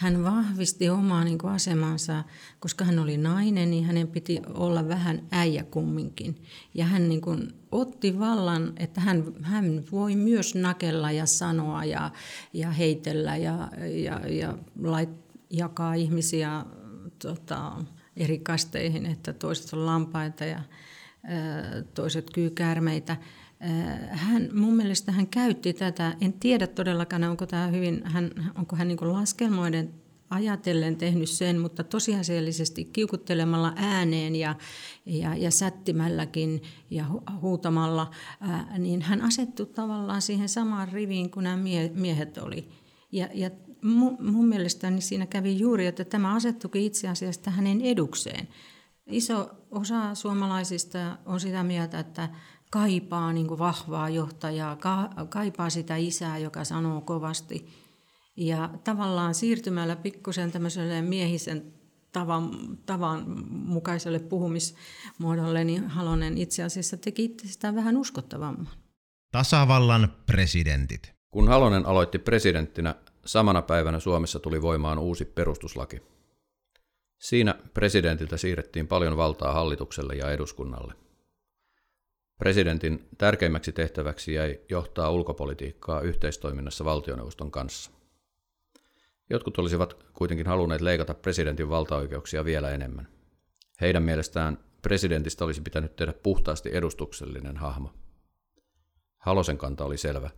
Hän 0.00 0.24
vahvisti 0.24 0.88
omaa 0.88 1.24
niin 1.24 1.38
kuin 1.38 1.52
asemansa, 1.52 2.24
koska 2.60 2.84
hän 2.84 2.98
oli 2.98 3.16
nainen, 3.16 3.70
niin 3.70 3.84
hänen 3.84 4.08
piti 4.08 4.40
olla 4.54 4.88
vähän 4.88 5.22
äijä 5.30 5.64
kumminkin. 5.64 6.42
Ja 6.74 6.84
hän 6.84 7.08
niin 7.08 7.20
kuin 7.20 7.52
otti 7.72 8.18
vallan, 8.18 8.72
että 8.76 9.00
hän, 9.00 9.24
hän 9.42 9.84
voi 9.92 10.16
myös 10.16 10.54
nakella 10.54 11.10
ja 11.10 11.26
sanoa 11.26 11.84
ja, 11.84 12.10
ja 12.52 12.70
heitellä 12.70 13.36
ja, 13.36 13.68
ja, 14.04 14.20
ja 14.28 14.58
lait, 14.82 15.10
jakaa 15.50 15.94
ihmisiä 15.94 16.64
tota, 17.22 17.72
eri 18.16 18.38
kasteihin, 18.38 19.06
että 19.06 19.32
toiset 19.32 19.72
on 19.72 19.86
lampaita 19.86 20.44
ja 20.44 20.62
toiset 21.94 22.30
kyykäärmeitä. 22.30 23.16
Hän, 24.10 24.48
mun 24.54 24.76
mielestä 24.76 25.12
hän 25.12 25.26
käytti 25.26 25.72
tätä, 25.72 26.16
en 26.20 26.32
tiedä 26.32 26.66
todellakaan, 26.66 27.24
onko, 27.24 27.46
tämä 27.46 27.66
hyvin, 27.66 28.02
hän, 28.04 28.30
onko 28.58 28.76
hän 28.76 28.88
niin 28.88 29.12
laskelmoiden 29.12 29.94
ajatellen 30.30 30.96
tehnyt 30.96 31.28
sen, 31.28 31.58
mutta 31.58 31.84
tosiasiallisesti 31.84 32.84
kiukuttelemalla 32.84 33.72
ääneen 33.76 34.36
ja, 34.36 34.54
ja, 35.06 35.34
ja 35.34 35.50
sättimälläkin 35.50 36.62
ja 36.90 37.04
huutamalla, 37.40 38.10
ää, 38.40 38.78
niin 38.78 39.02
hän 39.02 39.22
asettui 39.22 39.66
tavallaan 39.66 40.22
siihen 40.22 40.48
samaan 40.48 40.88
riviin 40.88 41.30
kuin 41.30 41.44
nämä 41.44 41.58
miehet 41.94 42.38
oli. 42.38 42.68
Ja, 43.12 43.28
ja 43.34 43.50
mun, 43.82 44.16
mun 44.20 44.48
mielestäni 44.48 45.00
siinä 45.00 45.26
kävi 45.26 45.58
juuri, 45.58 45.86
että 45.86 46.04
tämä 46.04 46.34
asettukin 46.34 46.82
itse 46.82 47.08
asiassa 47.08 47.50
hänen 47.50 47.80
edukseen. 47.80 48.48
Iso 49.06 49.50
osa 49.70 50.14
suomalaisista 50.14 51.18
on 51.26 51.40
sitä 51.40 51.62
mieltä, 51.62 51.98
että 51.98 52.28
kaipaa 52.70 53.32
niin 53.32 53.46
kuin 53.46 53.58
vahvaa 53.58 54.08
johtajaa, 54.08 54.78
kaipaa 55.28 55.70
sitä 55.70 55.96
isää, 55.96 56.38
joka 56.38 56.64
sanoo 56.64 57.00
kovasti. 57.00 57.68
Ja 58.36 58.70
tavallaan 58.84 59.34
siirtymällä 59.34 59.96
pikkusen 59.96 60.52
tämmöiselle 60.52 61.02
miehisen 61.02 61.72
tavan, 62.12 62.50
tavan 62.86 63.24
mukaiselle 63.50 64.18
puhumismuodolle, 64.18 65.64
niin 65.64 65.88
Halonen 65.88 66.38
itse 66.38 66.62
asiassa 66.62 66.96
teki 66.96 67.34
sitä 67.44 67.74
vähän 67.74 67.96
uskottavamman. 67.96 68.68
Tasavallan 69.32 70.12
presidentit. 70.26 71.14
Kun 71.30 71.48
Halonen 71.48 71.86
aloitti 71.86 72.18
presidenttinä, 72.18 72.94
samana 73.26 73.62
päivänä 73.62 74.00
Suomessa 74.00 74.38
tuli 74.38 74.62
voimaan 74.62 74.98
uusi 74.98 75.24
perustuslaki. 75.24 76.02
Siinä 77.18 77.54
presidentiltä 77.74 78.36
siirrettiin 78.36 78.88
paljon 78.88 79.16
valtaa 79.16 79.52
hallitukselle 79.52 80.14
ja 80.14 80.30
eduskunnalle. 80.30 80.94
Presidentin 82.40 83.08
tärkeimmäksi 83.18 83.72
tehtäväksi 83.72 84.34
jäi 84.34 84.60
johtaa 84.68 85.10
ulkopolitiikkaa 85.10 86.00
yhteistoiminnassa 86.00 86.84
valtioneuvoston 86.84 87.50
kanssa. 87.50 87.90
Jotkut 89.30 89.58
olisivat 89.58 89.96
kuitenkin 90.12 90.46
halunneet 90.46 90.80
leikata 90.80 91.14
presidentin 91.14 91.68
valtaoikeuksia 91.68 92.44
vielä 92.44 92.70
enemmän. 92.70 93.08
Heidän 93.80 94.02
mielestään 94.02 94.58
presidentistä 94.82 95.44
olisi 95.44 95.60
pitänyt 95.60 95.96
tehdä 95.96 96.12
puhtaasti 96.12 96.70
edustuksellinen 96.72 97.56
hahmo. 97.56 97.92
Halosen 99.18 99.58
kanta 99.58 99.84
oli 99.84 99.98
selvä. 99.98 100.30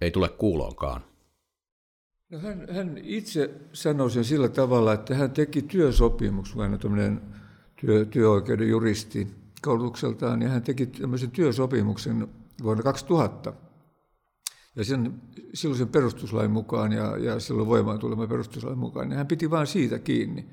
Ei 0.00 0.10
tule 0.10 0.28
kuuloonkaan. 0.28 1.04
No 2.30 2.38
hän, 2.38 2.66
hän 2.74 2.98
itse 2.98 3.50
sanoi 3.72 4.10
sen 4.10 4.24
sillä 4.24 4.48
tavalla, 4.48 4.92
että 4.92 5.14
hän 5.14 5.30
teki 5.30 5.62
työsopimuksen, 5.62 6.60
hän 6.60 6.78
on 6.84 7.20
työ, 7.76 8.04
työoikeuden 8.04 8.68
juristi 8.68 9.41
koulutukseltaan, 9.62 10.42
ja 10.42 10.48
hän 10.48 10.62
teki 10.62 10.86
tämmöisen 10.86 11.30
työsopimuksen 11.30 12.28
vuonna 12.62 12.82
2000. 12.82 13.52
Ja 14.76 14.84
sen 14.84 15.22
silloisen 15.54 15.88
perustuslain 15.88 16.50
mukaan 16.50 16.92
ja, 16.92 17.16
ja 17.16 17.40
silloin 17.40 17.68
voimaan 17.68 17.98
tulevan 17.98 18.28
perustuslain 18.28 18.78
mukaan, 18.78 19.08
niin 19.08 19.16
hän 19.16 19.26
piti 19.26 19.50
vain 19.50 19.66
siitä 19.66 19.98
kiinni. 19.98 20.50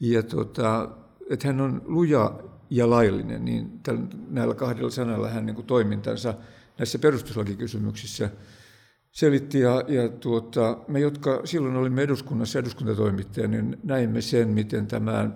Ja 0.00 0.22
tota, 0.22 0.90
että 1.30 1.46
hän 1.46 1.60
on 1.60 1.82
luja 1.84 2.40
ja 2.70 2.90
laillinen, 2.90 3.44
niin 3.44 3.80
tällä, 3.82 4.02
näillä 4.28 4.54
kahdella 4.54 4.90
sanalla 4.90 5.28
hän 5.28 5.46
niin 5.46 5.56
kuin 5.56 5.66
toimintansa 5.66 6.34
näissä 6.78 6.98
perustuslakikysymyksissä– 6.98 8.30
selitti 9.18 9.60
ja, 9.60 9.84
ja 9.88 10.08
tuota, 10.08 10.78
me, 10.88 11.00
jotka 11.00 11.40
silloin 11.44 11.76
olimme 11.76 12.02
eduskunnassa 12.02 12.58
eduskuntatoimittajia, 12.58 13.48
niin 13.48 13.76
näimme 13.82 14.20
sen, 14.20 14.48
miten 14.48 14.86
tämä, 14.86 15.30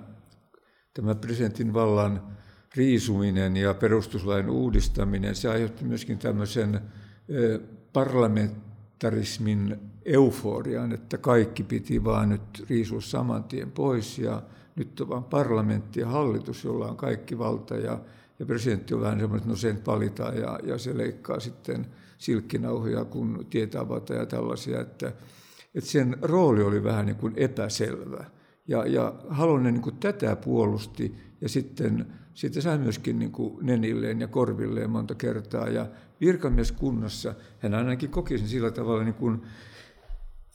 tämä 0.95 1.15
presidentin 1.15 1.75
vallan 1.75 2.37
riisuminen 2.77 3.57
ja 3.57 3.75
perustuslain 3.75 4.51
uudistaminen, 4.51 5.35
se 5.35 5.49
aiheutti 5.49 5.85
myöskin 5.85 6.19
tämmöisen 6.19 6.81
parlamentarismin 7.93 9.77
euforian, 10.05 10.93
että 10.93 11.19
kaikki 11.19 11.63
piti 11.63 12.05
vaan 12.05 12.29
nyt 12.29 12.67
riisua 12.71 13.01
saman 13.01 13.45
tien 13.45 13.71
pois 13.71 14.19
ja 14.19 14.43
nyt 14.77 15.01
on 15.01 15.09
vain 15.09 15.25
parlamentti 15.25 16.01
ja 16.01 16.07
hallitus, 16.07 16.65
jolla 16.65 16.89
on 16.89 16.97
kaikki 16.97 17.39
valta 17.39 17.77
ja, 17.77 17.99
ja 18.39 18.47
presidentti 18.47 18.95
on 18.95 19.01
vähän 19.01 19.21
semmoinen, 19.21 19.39
että 19.39 19.51
no 19.51 19.57
sen 19.57 19.77
palitaan 19.77 20.37
ja, 20.37 20.59
ja 20.63 20.79
se 20.79 20.99
leikkaa 20.99 21.41
sitten– 21.41 21.87
silkkinauhoja 22.23 23.05
kuin 23.05 23.47
tietavata 23.51 24.15
ja 24.15 24.27
tällaisia, 24.27 24.81
että, 24.81 25.13
että 25.75 25.91
sen 25.91 26.17
rooli 26.23 26.63
oli 26.63 26.85
vähän 26.85 27.07
niin 27.07 27.17
kuin 27.17 27.33
epäselvä. 27.37 28.25
Ja, 28.69 28.87
ja 28.87 29.15
Halonen 29.29 29.75
niin 29.75 29.83
kuin 29.83 29.97
tätä 29.97 30.37
puolusti 30.37 31.17
ja 31.41 31.49
sitten 31.49 32.07
siitä 32.35 32.61
sai 32.61 32.79
myöskin 32.79 33.19
niin 33.19 33.33
kuin 33.33 33.67
nenilleen 33.67 34.21
ja 34.21 34.29
korvilleen 34.29 34.91
monta 34.91 35.15
kertaa. 35.15 35.69
Ja 35.69 35.87
virkamieskunnassa 36.21 37.35
hän 37.59 37.75
ainakin 37.75 38.11
koki 38.11 38.39
sen 38.39 38.49
sillä 38.49 38.71
tavalla, 38.71 39.05
niin 39.05 39.15
kuin 39.15 39.43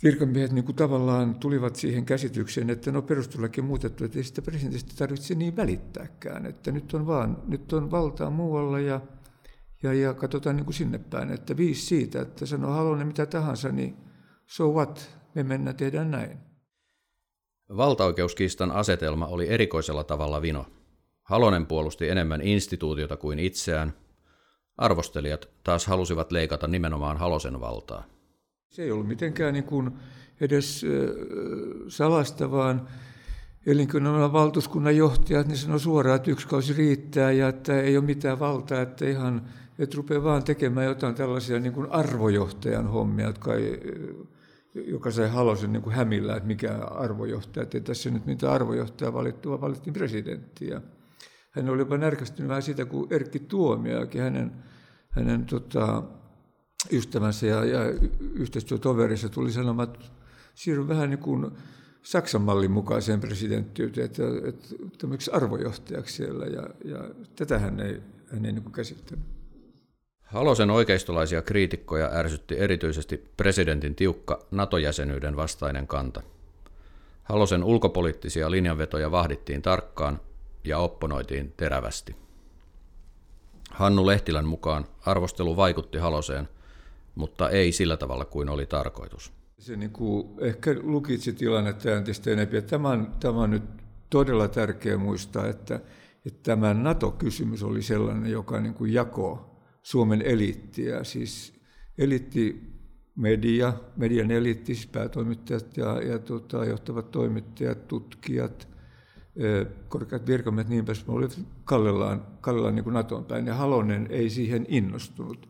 virkamiehet 0.03 0.51
niin 0.51 0.65
kuin 0.65 0.75
tavallaan 0.75 1.36
tulivat 1.36 1.75
siihen 1.75 2.05
käsitykseen, 2.05 2.69
että 2.69 2.91
no 2.91 3.01
perustuslaki 3.01 3.62
muutettu, 3.62 4.05
että 4.05 4.19
ei 4.19 4.24
sitä 4.24 4.41
presidentistä 4.41 4.93
tarvitse 4.98 5.36
niin 5.36 5.55
välittääkään, 5.55 6.46
että 6.46 6.72
nyt 6.72 6.93
on 6.93 7.07
vaan, 7.07 7.38
nyt 7.48 7.74
on 7.74 7.91
valtaa 7.91 8.29
muualla 8.29 8.79
ja 8.79 9.01
ja, 9.84 9.93
ja 9.93 10.13
katsotaan 10.13 10.55
niin 10.55 10.65
kuin 10.65 10.75
sinne 10.75 10.98
päin, 10.98 11.31
että 11.31 11.57
viisi 11.57 11.86
siitä, 11.86 12.22
että 12.22 12.46
sanoo 12.46 12.72
Halonen 12.72 13.07
mitä 13.07 13.25
tahansa, 13.25 13.69
niin 13.69 13.98
so 14.46 14.72
what, 14.72 15.17
me 15.36 15.43
mennään 15.43 15.75
tehdään 15.75 16.12
näin. 16.12 16.38
Valtaoikeuskiistan 17.77 18.72
asetelma 18.72 19.27
oli 19.27 19.50
erikoisella 19.50 20.03
tavalla 20.03 20.41
vino. 20.41 20.65
Halonen 21.27 21.65
puolusti 21.65 22.10
enemmän 22.10 22.41
instituutiota 22.41 23.17
kuin 23.17 23.39
itseään. 23.39 23.93
Arvostelijat 24.77 25.50
taas 25.63 25.88
halusivat 25.88 26.31
leikata 26.31 26.67
nimenomaan 26.67 27.17
Halosen 27.17 27.60
valtaa. 27.60 28.03
Se 28.69 28.84
ei 28.84 28.91
ollut 28.91 29.07
mitenkään 29.07 29.53
niin 29.53 29.63
kuin 29.63 29.91
edes 30.41 30.86
salasta, 31.88 32.51
vaan 32.51 32.88
elinkeinoelämän 33.65 34.34
valtuuskunnan 34.34 34.98
johtajat 34.98 35.48
niin 35.48 35.57
sanoi 35.57 35.79
suoraan, 35.79 36.15
että 36.15 36.31
yksi 36.31 36.48
kausi 36.48 36.74
riittää 36.74 37.31
ja 37.31 37.48
että 37.48 37.81
ei 37.81 37.98
ole 37.98 38.05
mitään 38.05 38.39
valtaa, 38.39 38.81
että 38.81 39.05
ihan 39.05 39.41
että 39.79 39.98
rupeaa 39.98 40.24
vaan 40.24 40.43
tekemään 40.43 40.86
jotain 40.86 41.15
tällaisia 41.15 41.60
niin 41.60 41.74
kuin 41.74 41.91
arvojohtajan 41.91 42.88
hommia, 42.88 43.27
jotka 43.27 43.53
ei, 43.53 43.81
joka 44.75 45.12
sai 45.12 45.29
halosen 45.29 45.74
niin 45.74 45.84
kuin 45.84 45.96
hämillä, 45.96 46.36
että 46.36 46.48
mikä 46.48 46.74
arvojohtaja, 46.77 47.63
että 47.63 47.77
ei 47.77 47.81
tässä 47.81 48.10
nyt 48.10 48.25
mitään 48.25 48.53
arvojohtajaa 48.53 49.13
valittu, 49.13 49.50
vaan 49.50 49.62
valittiin 49.62 49.93
presidentti. 49.93 50.69
Hän 51.57 51.69
oli 51.69 51.81
jopa 51.81 51.97
närkästynyt 51.97 52.49
vähän 52.49 52.63
siitä, 52.63 52.85
kun 52.85 53.07
Erkki 53.09 53.39
Tuomioakin, 53.39 54.21
hänen, 54.21 54.51
hänen 55.09 55.45
tota, 55.45 56.03
ystävänsä 56.91 57.47
ja, 57.47 57.65
ja 57.65 57.79
yhteistyötoverinsa 58.33 59.29
tuli 59.29 59.51
sanomaan, 59.51 59.89
että 59.89 60.05
siirry 60.55 60.87
vähän 60.87 61.09
niin 61.09 61.19
kuin 61.19 61.51
Saksan 62.03 62.41
mallin 62.41 62.71
mukaiseen 62.71 63.19
presidenttiyteen, 63.19 64.05
että, 64.05 64.23
että, 64.45 64.67
että 65.13 65.31
arvojohtajaksi 65.31 66.15
siellä, 66.15 66.45
ja, 66.45 66.69
ja 66.85 67.09
tätä 67.35 67.59
hän 67.59 67.79
ei, 67.79 68.01
hän 68.31 68.45
ei 68.45 68.51
niin 68.51 68.71
käsittänyt. 68.71 69.25
Halosen 70.21 70.69
oikeistolaisia 70.69 71.41
kriitikkoja 71.41 72.09
ärsytti 72.13 72.59
erityisesti 72.59 73.17
presidentin 73.37 73.95
tiukka 73.95 74.45
NATO-jäsenyyden 74.51 75.35
vastainen 75.35 75.87
kanta. 75.87 76.21
Halosen 77.23 77.63
ulkopoliittisia 77.63 78.51
linjanvetoja 78.51 79.11
vahdittiin 79.11 79.61
tarkkaan 79.61 80.19
ja 80.67 80.77
opponoitiin 80.77 81.53
terävästi. 81.57 82.15
Hannu 83.71 84.05
Lehtilän 84.05 84.47
mukaan 84.47 84.86
arvostelu 85.05 85.55
vaikutti 85.55 85.97
Haloseen, 85.97 86.50
mutta 87.15 87.50
ei 87.50 87.71
sillä 87.71 87.97
tavalla 87.97 88.25
kuin 88.25 88.50
oli 88.50 88.65
tarkoitus. 88.65 89.33
Se 89.57 89.75
niin 89.75 89.91
kuin, 89.91 90.27
ehkä 90.39 90.75
lukitsi 90.81 91.33
tilannetta 91.33 91.91
entistä 91.91 92.31
enemmän. 92.31 92.63
Tämä 92.63 92.89
on, 92.89 93.13
tämä 93.19 93.41
on 93.41 93.51
nyt 93.51 93.63
todella 94.09 94.47
tärkeää 94.47 94.97
muistaa, 94.97 95.47
että, 95.47 95.79
että 96.25 96.39
tämä 96.43 96.74
NATO-kysymys 96.74 97.63
oli 97.63 97.81
sellainen, 97.81 98.31
joka 98.31 98.59
niin 98.59 98.74
kuin 98.74 98.93
jakoi 98.93 99.38
Suomen 99.83 100.21
eliittiä. 100.21 101.03
Siis 101.03 101.53
eliitti 101.97 102.62
media, 103.15 103.74
median 103.95 104.31
eliitti, 104.31 104.75
siis 104.75 104.88
päätoimittajat 104.88 105.77
ja, 105.77 106.01
ja 106.01 106.19
tota, 106.19 106.65
johtavat 106.65 107.12
toimittajat, 107.12 107.88
tutkijat, 107.88 108.67
korkeat 109.88 110.27
virkamiehet, 110.27 110.70
niin 110.70 110.86
päin, 110.86 110.98
oli 111.08 111.27
kallellaan, 111.63 112.25
kallellaan 112.41 112.75
niin 112.75 112.84
kuin 112.84 112.94
Naton 112.94 113.25
päin, 113.25 113.46
ja 113.46 113.56
Halonen 113.56 114.08
ei 114.10 114.29
siihen 114.29 114.65
innostunut. 114.70 115.50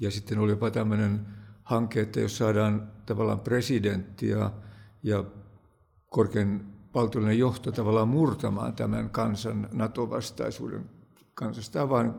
Ja 0.00 0.10
sitten 0.10 0.38
oli 0.38 0.52
jopa 0.52 0.70
tämmöinen 0.70 1.26
hanke, 1.62 2.00
että 2.00 2.20
jos 2.20 2.38
saadaan 2.38 2.92
tavallaan 3.06 3.40
presidentti 3.40 4.28
ja, 4.28 4.52
ja 5.02 5.24
korkein 6.10 6.66
valtiollinen 6.94 7.38
johto 7.38 7.72
tavallaan 7.72 8.08
murtamaan 8.08 8.72
tämän 8.72 9.10
kansan 9.10 9.68
NATO-vastaisuuden 9.72 10.90
kansasta, 11.34 11.88
vain 11.88 12.12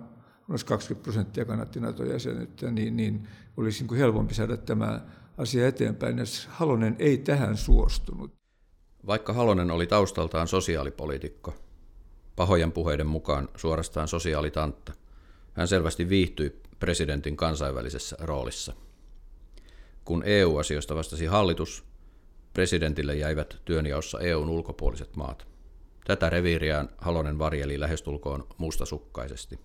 noin 0.47 0.59
20 0.65 1.03
prosenttia 1.03 1.45
kannatti 1.45 1.79
NATO-jäsenyyttä, 1.79 2.71
niin, 2.71 2.97
niin 2.97 3.27
olisi 3.57 3.79
niin 3.79 3.87
kuin 3.87 3.97
helpompi 3.97 4.33
saada 4.33 4.57
tämä 4.57 5.01
asia 5.37 5.67
eteenpäin. 5.67 6.17
Ja 6.17 6.23
Halonen 6.47 6.95
ei 6.99 7.17
tähän 7.17 7.57
suostunut. 7.57 8.37
Vaikka 9.07 9.33
Halonen 9.33 9.71
oli 9.71 9.87
taustaltaan 9.87 10.47
sosiaalipoliitikko, 10.47 11.53
pahojen 12.35 12.71
puheiden 12.71 13.07
mukaan 13.07 13.49
suorastaan 13.55 14.07
sosiaalitantta, 14.07 14.93
hän 15.53 15.67
selvästi 15.67 16.09
viihtyi 16.09 16.61
presidentin 16.79 17.37
kansainvälisessä 17.37 18.15
roolissa. 18.19 18.73
Kun 20.05 20.23
EU-asioista 20.25 20.95
vastasi 20.95 21.25
hallitus, 21.25 21.83
presidentille 22.53 23.15
jäivät 23.15 23.61
työnjaossa 23.65 24.19
EUn 24.19 24.49
ulkopuoliset 24.49 25.15
maat. 25.15 25.47
Tätä 26.05 26.29
reviiriään 26.29 26.89
Halonen 26.97 27.39
varjeli 27.39 27.79
lähestulkoon 27.79 28.47
mustasukkaisesti. 28.57 29.59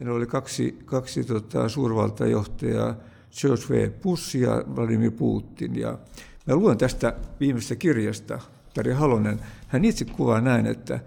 Hän 0.00 0.08
oli 0.08 0.26
kaksi, 0.26 0.78
kaksi 0.84 1.24
tota, 1.24 1.68
suurvaltajohtajaa, 1.68 2.96
George 3.40 3.64
V. 3.70 3.90
Bush 3.90 4.36
ja 4.36 4.64
Vladimir 4.76 5.10
Putin. 5.10 5.76
Ja 5.80 5.98
mä 6.46 6.56
luen 6.56 6.78
tästä 6.78 7.16
viimeisestä 7.40 7.76
kirjasta, 7.76 8.40
Tari 8.74 8.92
Halonen. 8.92 9.40
Hän 9.68 9.84
itse 9.84 10.04
kuvaa 10.04 10.40
näin, 10.40 10.66
että 10.66 11.00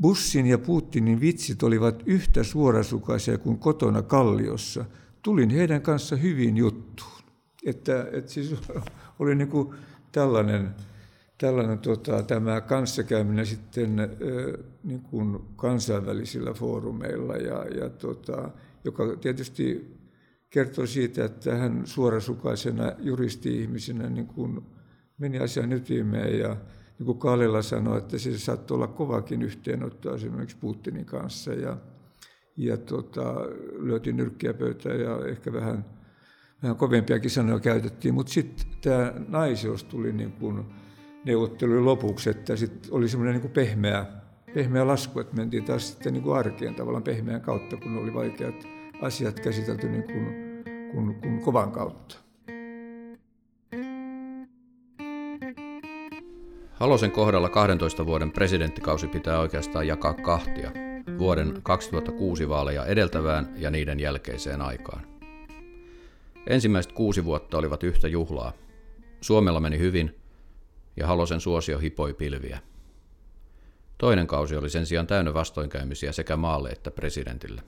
Bussin 0.00 0.46
ja 0.46 0.58
Putinin 0.58 1.20
vitsit 1.20 1.62
olivat 1.62 2.02
yhtä 2.06 2.42
suorasukaisia 2.42 3.38
kuin 3.38 3.58
kotona 3.58 4.02
Kalliossa. 4.02 4.84
Tulin 5.22 5.50
heidän 5.50 5.82
kanssa 5.82 6.16
hyvin 6.16 6.56
juttuun. 6.56 7.22
Että, 7.66 8.06
että 8.12 8.30
siis 8.32 8.54
oli 9.18 9.34
niin 9.34 9.48
kuin 9.48 9.74
tällainen, 10.12 10.74
tällainen 11.38 11.78
tota, 11.78 12.22
tämä 12.22 12.60
kanssakäyminen 12.60 13.46
sitten 13.46 13.96
niin 14.84 15.00
kuin 15.00 15.38
kansainvälisillä 15.56 16.52
foorumeilla, 16.52 17.36
ja, 17.36 17.64
ja 17.64 17.90
tota, 17.90 18.50
joka 18.84 19.16
tietysti 19.20 19.96
kertoo 20.50 20.86
siitä, 20.86 21.24
että 21.24 21.54
hän 21.54 21.82
suorasukaisena 21.84 22.92
juristi-ihmisenä 22.98 24.08
niin 24.08 24.26
kuin 24.26 24.62
meni 25.18 25.38
asian 25.38 25.72
ytimeen 25.72 26.38
ja 26.38 26.56
niin 26.98 27.06
kuin 27.06 27.18
Kaalilla 27.18 27.62
sanoi, 27.62 27.98
että 27.98 28.18
se 28.18 28.38
saattoi 28.38 28.74
olla 28.74 28.86
kovakin 28.86 29.42
yhteenotto 29.42 30.14
esimerkiksi 30.14 30.56
Putinin 30.60 31.04
kanssa 31.04 31.52
ja, 31.52 31.76
ja 32.56 32.76
tota, 32.76 33.34
lyötiin 33.78 34.16
nyrkkiä 34.16 34.54
pöytään 34.54 35.00
ja 35.00 35.26
ehkä 35.26 35.52
vähän, 35.52 35.84
vähän 36.62 36.76
kovempiakin 36.76 37.30
sanoja 37.30 37.60
käytettiin, 37.60 38.14
mutta 38.14 38.32
sitten 38.32 38.66
tämä 38.82 39.12
naiseus 39.28 39.84
tuli 39.84 40.12
niin 40.12 40.32
kuin 40.32 40.64
neuvottelujen 41.24 41.84
lopuksi, 41.84 42.30
että 42.30 42.56
sitten 42.56 42.94
oli 42.94 43.08
semmoinen 43.08 43.32
niin 43.32 43.42
kuin 43.42 43.52
pehmeä, 43.52 44.06
pehmeä 44.54 44.86
lasku, 44.86 45.20
että 45.20 45.36
mentiin 45.36 45.64
taas 45.64 45.88
sitten 45.88 46.12
niin 46.12 46.22
kuin 46.22 46.36
arkeen 46.36 46.74
tavallaan 46.74 47.02
pehmeän 47.02 47.40
kautta, 47.40 47.76
kun 47.76 47.96
oli 47.96 48.14
vaikeat 48.14 48.54
asiat 49.02 49.40
käsitelty 49.40 49.88
niin 49.88 50.04
kuin, 50.04 50.26
kuin, 50.92 51.14
kuin 51.14 51.40
kovan 51.40 51.72
kautta. 51.72 52.25
Halosen 56.76 57.10
kohdalla 57.10 57.48
12 57.48 58.06
vuoden 58.06 58.32
presidenttikausi 58.32 59.08
pitää 59.08 59.38
oikeastaan 59.38 59.86
jakaa 59.86 60.14
kahtia, 60.14 60.72
vuoden 61.18 61.60
2006 61.62 62.48
vaaleja 62.48 62.84
edeltävään 62.84 63.54
ja 63.56 63.70
niiden 63.70 64.00
jälkeiseen 64.00 64.62
aikaan. 64.62 65.06
Ensimmäiset 66.46 66.92
kuusi 66.92 67.24
vuotta 67.24 67.58
olivat 67.58 67.82
yhtä 67.82 68.08
juhlaa. 68.08 68.52
Suomella 69.20 69.60
meni 69.60 69.78
hyvin 69.78 70.16
ja 70.96 71.06
Halosen 71.06 71.40
suosio 71.40 71.78
hipoi 71.78 72.14
pilviä. 72.14 72.58
Toinen 73.98 74.26
kausi 74.26 74.56
oli 74.56 74.70
sen 74.70 74.86
sijaan 74.86 75.06
täynnä 75.06 75.34
vastoinkäymisiä 75.34 76.12
sekä 76.12 76.36
maalle 76.36 76.70
että 76.70 76.90
presidentille. 76.90 77.62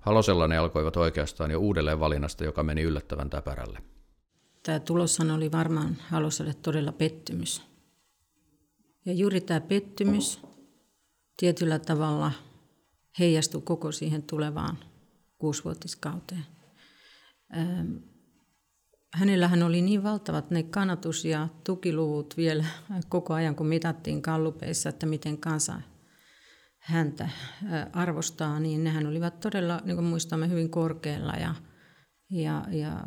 Halosella 0.00 0.48
ne 0.48 0.58
alkoivat 0.58 0.96
oikeastaan 0.96 1.50
jo 1.50 1.58
uudelleen 1.58 2.00
valinnasta, 2.00 2.44
joka 2.44 2.62
meni 2.62 2.82
yllättävän 2.82 3.30
täpärälle. 3.30 3.78
Tämä 4.62 4.80
tuloshan 4.80 5.30
oli 5.30 5.52
varmaan 5.52 5.96
Haloselle 6.10 6.54
todella 6.54 6.92
pettymys. 6.92 7.67
Ja 9.08 9.14
juuri 9.14 9.40
tämä 9.40 9.60
pettymys 9.60 10.40
tietyllä 11.36 11.78
tavalla 11.78 12.32
heijastui 13.18 13.62
koko 13.62 13.92
siihen 13.92 14.22
tulevaan 14.22 14.78
kuusivuotiskauteen. 15.38 16.46
Hänellähän 19.14 19.62
oli 19.62 19.82
niin 19.82 20.02
valtavat 20.02 20.50
ne 20.50 20.62
kannatus- 20.62 21.24
ja 21.24 21.48
tukiluvut 21.64 22.36
vielä 22.36 22.64
koko 23.08 23.34
ajan, 23.34 23.56
kun 23.56 23.66
mitattiin 23.66 24.22
kallupeissa, 24.22 24.88
että 24.88 25.06
miten 25.06 25.38
kansa 25.38 25.80
häntä 26.78 27.28
arvostaa, 27.92 28.60
niin 28.60 28.84
nehän 28.84 29.06
olivat 29.06 29.40
todella, 29.40 29.80
niin 29.84 29.96
kuin 29.96 30.06
muistamme, 30.06 30.48
hyvin 30.48 30.70
korkealla. 30.70 31.32
Ja, 31.32 31.54
ja, 32.30 32.64
ja 32.70 33.04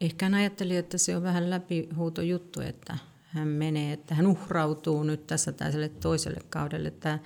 ehkä 0.00 0.26
hän 0.26 0.34
ajatteli, 0.34 0.76
että 0.76 0.98
se 0.98 1.16
on 1.16 1.22
vähän 1.22 1.50
läpihuutojuttu, 1.50 2.60
että 2.60 2.98
hän 3.30 3.48
menee, 3.48 3.92
että 3.92 4.14
hän 4.14 4.26
uhrautuu 4.26 5.02
nyt 5.02 5.26
tässä 5.26 5.52
tälle 5.52 5.88
toiselle 5.88 6.40
kaudelle. 6.50 6.88
Että 6.88 7.18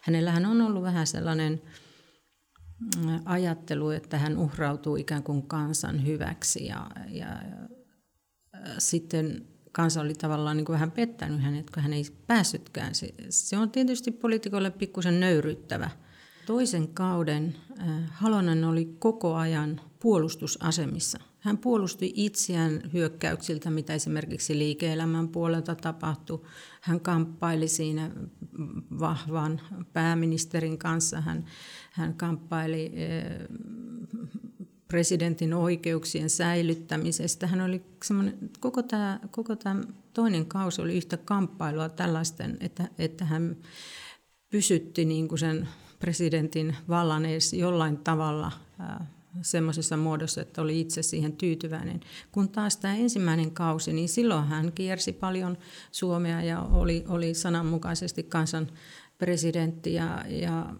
hänellähän 0.00 0.46
on 0.46 0.60
ollut 0.60 0.82
vähän 0.82 1.06
sellainen 1.06 1.62
mm, 2.96 3.20
ajattelu, 3.24 3.90
että 3.90 4.18
hän 4.18 4.38
uhrautuu 4.38 4.96
ikään 4.96 5.22
kuin 5.22 5.42
kansan 5.42 6.06
hyväksi 6.06 6.66
ja, 6.66 6.90
ja, 7.08 7.26
ja 7.26 7.68
sitten 8.78 9.46
kansa 9.72 10.00
oli 10.00 10.14
tavallaan 10.14 10.56
niin 10.56 10.64
kuin 10.64 10.74
vähän 10.74 10.90
pettänyt 10.90 11.42
hänet, 11.42 11.70
kun 11.70 11.82
hän 11.82 11.92
ei 11.92 12.04
päässytkään. 12.26 12.94
Se, 12.94 13.14
se 13.28 13.58
on 13.58 13.70
tietysti 13.70 14.10
poliitikolle 14.10 14.70
pikkusen 14.70 15.20
nöyryttävä. 15.20 15.90
Toisen 16.46 16.88
kauden 16.88 17.56
äh, 17.80 17.86
Halonen 18.08 18.64
oli 18.64 18.96
koko 18.98 19.34
ajan 19.34 19.80
puolustusasemissa. 20.00 21.18
Hän 21.40 21.58
puolusti 21.58 22.12
itseään 22.16 22.82
hyökkäyksiltä, 22.92 23.70
mitä 23.70 23.94
esimerkiksi 23.94 24.58
liike-elämän 24.58 25.28
puolelta 25.28 25.74
tapahtui. 25.74 26.42
Hän 26.80 27.00
kamppaili 27.00 27.68
siinä 27.68 28.10
vahvan 29.00 29.60
pääministerin 29.92 30.78
kanssa. 30.78 31.20
Hän, 31.20 31.44
hän 31.92 32.14
kamppaili 32.14 32.92
äh, 32.92 33.46
presidentin 34.88 35.54
oikeuksien 35.54 36.30
säilyttämisestä. 36.30 37.46
Hän 37.46 37.60
oli 37.60 37.82
koko 38.60 38.82
tämä, 38.82 39.20
koko 39.30 39.56
tämä 39.56 39.80
toinen 40.12 40.46
kausi 40.46 40.82
oli 40.82 40.96
yhtä 40.96 41.16
kamppailua 41.16 41.88
tällaisten, 41.88 42.56
että, 42.60 42.88
että 42.98 43.24
hän 43.24 43.56
pysytti 44.50 45.04
niin 45.04 45.28
kuin 45.28 45.38
sen 45.38 45.68
presidentin 45.98 46.76
vallan 46.88 47.26
edes 47.26 47.52
jollain 47.52 47.96
tavalla 47.96 48.52
semmoisessa 49.42 49.96
muodossa, 49.96 50.42
että 50.42 50.62
oli 50.62 50.80
itse 50.80 51.02
siihen 51.02 51.36
tyytyväinen. 51.36 52.00
Kun 52.32 52.48
taas 52.48 52.76
tämä 52.76 52.96
ensimmäinen 52.96 53.50
kausi, 53.50 53.92
niin 53.92 54.08
silloin 54.08 54.44
hän 54.44 54.72
kiersi 54.72 55.12
paljon 55.12 55.58
Suomea 55.92 56.42
ja 56.42 56.62
oli, 56.62 57.04
oli 57.08 57.34
sananmukaisesti 57.34 58.22
kansan 58.22 58.66
presidentti 59.18 59.94
ja, 59.94 60.24
ja 60.28 60.74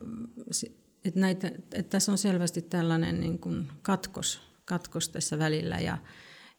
että, 1.04 1.20
näitä, 1.20 1.48
että 1.48 1.90
tässä 1.90 2.12
on 2.12 2.18
selvästi 2.18 2.62
tällainen 2.62 3.20
niin 3.20 3.38
kuin 3.38 3.68
katkos, 3.82 4.40
katkos 4.64 5.08
tässä 5.08 5.38
välillä 5.38 5.78
ja, 5.78 5.98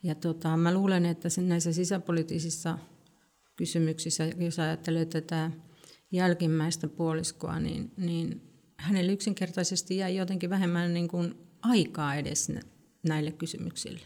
ja 0.03 0.15
tota, 0.15 0.57
mä 0.57 0.73
luulen, 0.73 1.05
että 1.05 1.29
näissä 1.41 1.73
sisäpoliittisissa 1.73 2.77
kysymyksissä, 3.55 4.25
jos 4.25 4.59
ajattelee 4.59 5.05
tätä 5.05 5.51
jälkimmäistä 6.11 6.87
puoliskoa, 6.87 7.59
niin, 7.59 7.91
niin 7.97 8.41
hänelle 8.77 9.11
yksinkertaisesti 9.11 9.97
jäi 9.97 10.15
jotenkin 10.15 10.49
vähemmän 10.49 10.93
niin 10.93 11.07
kuin 11.07 11.50
aikaa 11.61 12.15
edes 12.15 12.51
näille 13.03 13.31
kysymyksille. 13.31 13.99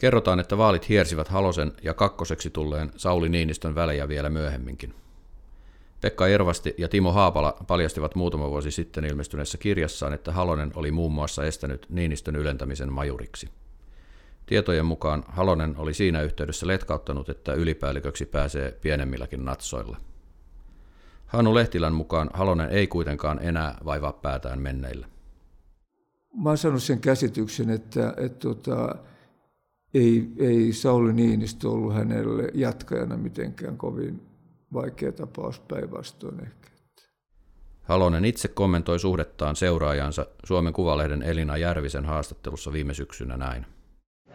Kerrotaan, 0.00 0.40
että 0.40 0.58
vaalit 0.58 0.88
hiersivät 0.88 1.28
Halosen 1.28 1.72
ja 1.82 1.94
kakkoseksi 1.94 2.50
tulleen 2.50 2.92
Sauli 2.96 3.28
Niinistön 3.28 3.74
välejä 3.74 4.08
vielä 4.08 4.30
myöhemminkin. 4.30 4.94
Pekka 6.00 6.28
Ervasti 6.28 6.74
ja 6.78 6.88
Timo 6.88 7.12
Haapala 7.12 7.56
paljastivat 7.66 8.14
muutama 8.14 8.50
vuosi 8.50 8.70
sitten 8.70 9.04
ilmestyneessä 9.04 9.58
kirjassaan, 9.58 10.12
että 10.12 10.32
Halonen 10.32 10.72
oli 10.74 10.90
muun 10.90 11.12
muassa 11.12 11.44
estänyt 11.44 11.86
Niinistön 11.88 12.36
ylentämisen 12.36 12.92
majuriksi. 12.92 13.48
Tietojen 14.46 14.86
mukaan 14.86 15.24
Halonen 15.28 15.74
oli 15.76 15.94
siinä 15.94 16.22
yhteydessä 16.22 16.66
letkauttanut, 16.66 17.28
että 17.28 17.52
ylipäälliköksi 17.52 18.26
pääsee 18.26 18.72
pienemmilläkin 18.72 19.44
natsoilla. 19.44 19.96
Hannu 21.26 21.54
Lehtilän 21.54 21.94
mukaan 21.94 22.30
Halonen 22.34 22.70
ei 22.70 22.86
kuitenkaan 22.86 23.38
enää 23.42 23.78
vaivaa 23.84 24.12
päätään 24.12 24.62
menneillä. 24.62 25.06
Mä 26.42 26.50
oon 26.50 26.58
saanut 26.58 26.82
sen 26.82 27.00
käsityksen, 27.00 27.70
että, 27.70 28.14
että, 28.16 28.38
tota, 28.38 28.94
ei, 29.94 30.28
ei 30.38 30.72
Sauli 30.72 31.12
Niinistö 31.12 31.70
ollut 31.70 31.94
hänelle 31.94 32.48
jatkajana 32.54 33.16
mitenkään 33.16 33.78
kovin 33.78 34.22
vaikea 34.72 35.12
tapaus 35.12 35.60
päinvastoin 35.60 36.40
ehkä. 36.40 36.68
Halonen 37.82 38.24
itse 38.24 38.48
kommentoi 38.48 38.98
suhdettaan 38.98 39.56
seuraajansa 39.56 40.26
Suomen 40.44 40.72
Kuvalehden 40.72 41.22
Elina 41.22 41.56
Järvisen 41.56 42.04
haastattelussa 42.04 42.72
viime 42.72 42.94
syksynä 42.94 43.36
näin. 43.36 43.66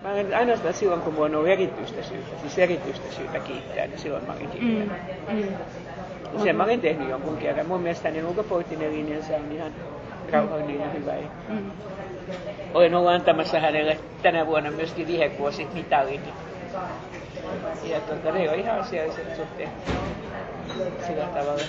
Mä 0.01 0.11
olen 0.11 0.37
ainoastaan 0.37 0.73
silloin, 0.73 1.01
kun 1.01 1.13
mulla 1.13 1.39
on 1.39 1.47
erityistä 1.47 2.03
syytä, 2.03 2.39
siis 2.41 2.57
erityistä 2.57 3.11
syytä 3.15 3.39
kiittää, 3.39 3.87
niin 3.87 3.99
silloin 3.99 4.25
mä 4.25 4.33
olen 4.33 4.49
kiittänyt. 4.49 4.89
Mm. 5.27 5.35
Mm. 5.35 6.43
Sen 6.43 6.55
mä 6.55 6.63
olen 6.63 6.81
tehnyt 6.81 7.09
jonkun 7.09 7.37
kerran. 7.37 7.67
Mun 7.67 7.81
mielestä 7.81 8.09
hänen 8.09 8.25
ulkopoliittinen 8.25 8.93
linjansa 8.93 9.35
on 9.35 9.51
ihan 9.51 9.71
rauhallinen 10.31 10.81
ja 10.81 10.89
hyvä. 10.89 11.13
Mm. 11.49 11.71
Olen 12.73 12.95
ollut 12.95 13.11
antamassa 13.11 13.59
hänelle 13.59 13.99
tänä 14.21 14.45
vuonna 14.45 14.71
myöskin 14.71 15.07
vihekuosit 15.07 15.73
mitalin. 15.73 16.21
Ja 17.83 18.01
tuota, 18.01 18.31
ne 18.31 18.49
on 18.49 18.59
ihan 18.59 18.79
asialliset 18.79 19.35
suhteet 19.35 19.69
sillä 21.07 21.25
tavalla. 21.25 21.63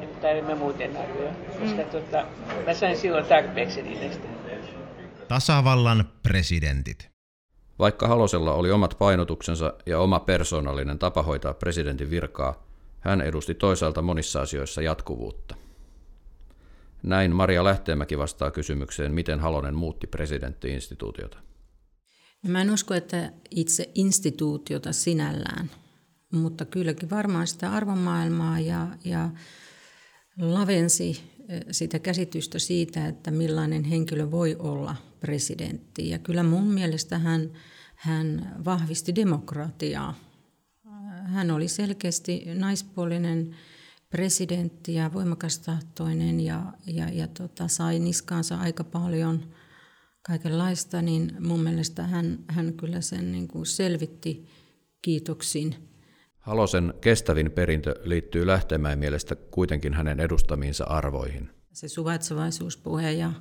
Mutta 0.00 0.28
en 0.28 0.44
mä 0.44 0.54
muuten 0.54 0.96
arvioi, 0.96 1.30
koska 1.60 1.82
mm. 1.82 1.90
tuota, 1.90 2.24
mä 2.66 2.74
sain 2.74 2.96
silloin 2.96 3.24
tarpeeksi 3.24 3.82
niistä. 3.82 4.28
Tasavallan 5.28 6.04
presidentit. 6.22 7.08
Vaikka 7.78 8.08
Halosella 8.08 8.54
oli 8.54 8.70
omat 8.70 8.96
painotuksensa 8.98 9.74
ja 9.86 9.98
oma 9.98 10.20
persoonallinen 10.20 10.98
tapa 10.98 11.22
hoitaa 11.22 11.54
presidentin 11.54 12.10
virkaa, 12.10 12.66
hän 13.00 13.20
edusti 13.20 13.54
toisaalta 13.54 14.02
monissa 14.02 14.40
asioissa 14.40 14.82
jatkuvuutta. 14.82 15.54
Näin 17.02 17.36
Maria 17.36 17.64
Lähteenmäki 17.64 18.18
vastaa 18.18 18.50
kysymykseen, 18.50 19.14
miten 19.14 19.40
Halonen 19.40 19.74
muutti 19.74 20.06
presidenttiinstituutiota. 20.06 21.38
Mä 22.46 22.60
en 22.62 22.70
usko, 22.70 22.94
että 22.94 23.32
itse 23.50 23.90
instituutiota 23.94 24.92
sinällään, 24.92 25.70
mutta 26.32 26.64
kylläkin 26.64 27.10
varmaan 27.10 27.46
sitä 27.46 27.72
arvomaailmaa 27.72 28.60
ja, 28.60 28.88
ja 29.04 29.30
lavensi 30.40 31.22
sitä 31.70 31.98
käsitystä 31.98 32.58
siitä, 32.58 33.06
että 33.06 33.30
millainen 33.30 33.84
henkilö 33.84 34.30
voi 34.30 34.56
olla 34.58 34.96
presidentti. 35.20 36.10
Ja 36.10 36.18
kyllä 36.18 36.42
mun 36.42 36.66
mielestä 36.66 37.18
hän, 37.18 37.50
hän 37.94 38.56
vahvisti 38.64 39.14
demokratiaa. 39.14 40.14
Hän 41.24 41.50
oli 41.50 41.68
selkeästi 41.68 42.42
naispuolinen 42.54 43.56
presidentti 44.10 44.94
ja 44.94 45.12
voimakastahtoinen 45.12 46.40
ja, 46.40 46.62
ja, 46.86 47.08
ja 47.08 47.28
tota, 47.28 47.68
sai 47.68 47.98
niskaansa 47.98 48.56
aika 48.56 48.84
paljon 48.84 49.40
kaikenlaista, 50.22 51.02
niin 51.02 51.36
mun 51.40 51.60
mielestä 51.60 52.02
hän, 52.02 52.38
hän 52.48 52.74
kyllä 52.74 53.00
sen 53.00 53.32
niin 53.32 53.48
kuin 53.48 53.66
selvitti 53.66 54.46
kiitoksin. 55.02 55.74
Halosen 56.38 56.94
kestävin 57.00 57.50
perintö 57.50 57.94
liittyy 58.04 58.46
Lähtemäen 58.46 58.98
mielestä 58.98 59.36
kuitenkin 59.36 59.94
hänen 59.94 60.20
edustamiinsa 60.20 60.84
arvoihin. 60.84 61.50
Se 61.72 61.88
suvaitsevaisuuspuhe 61.88 63.12
ja, 63.12 63.32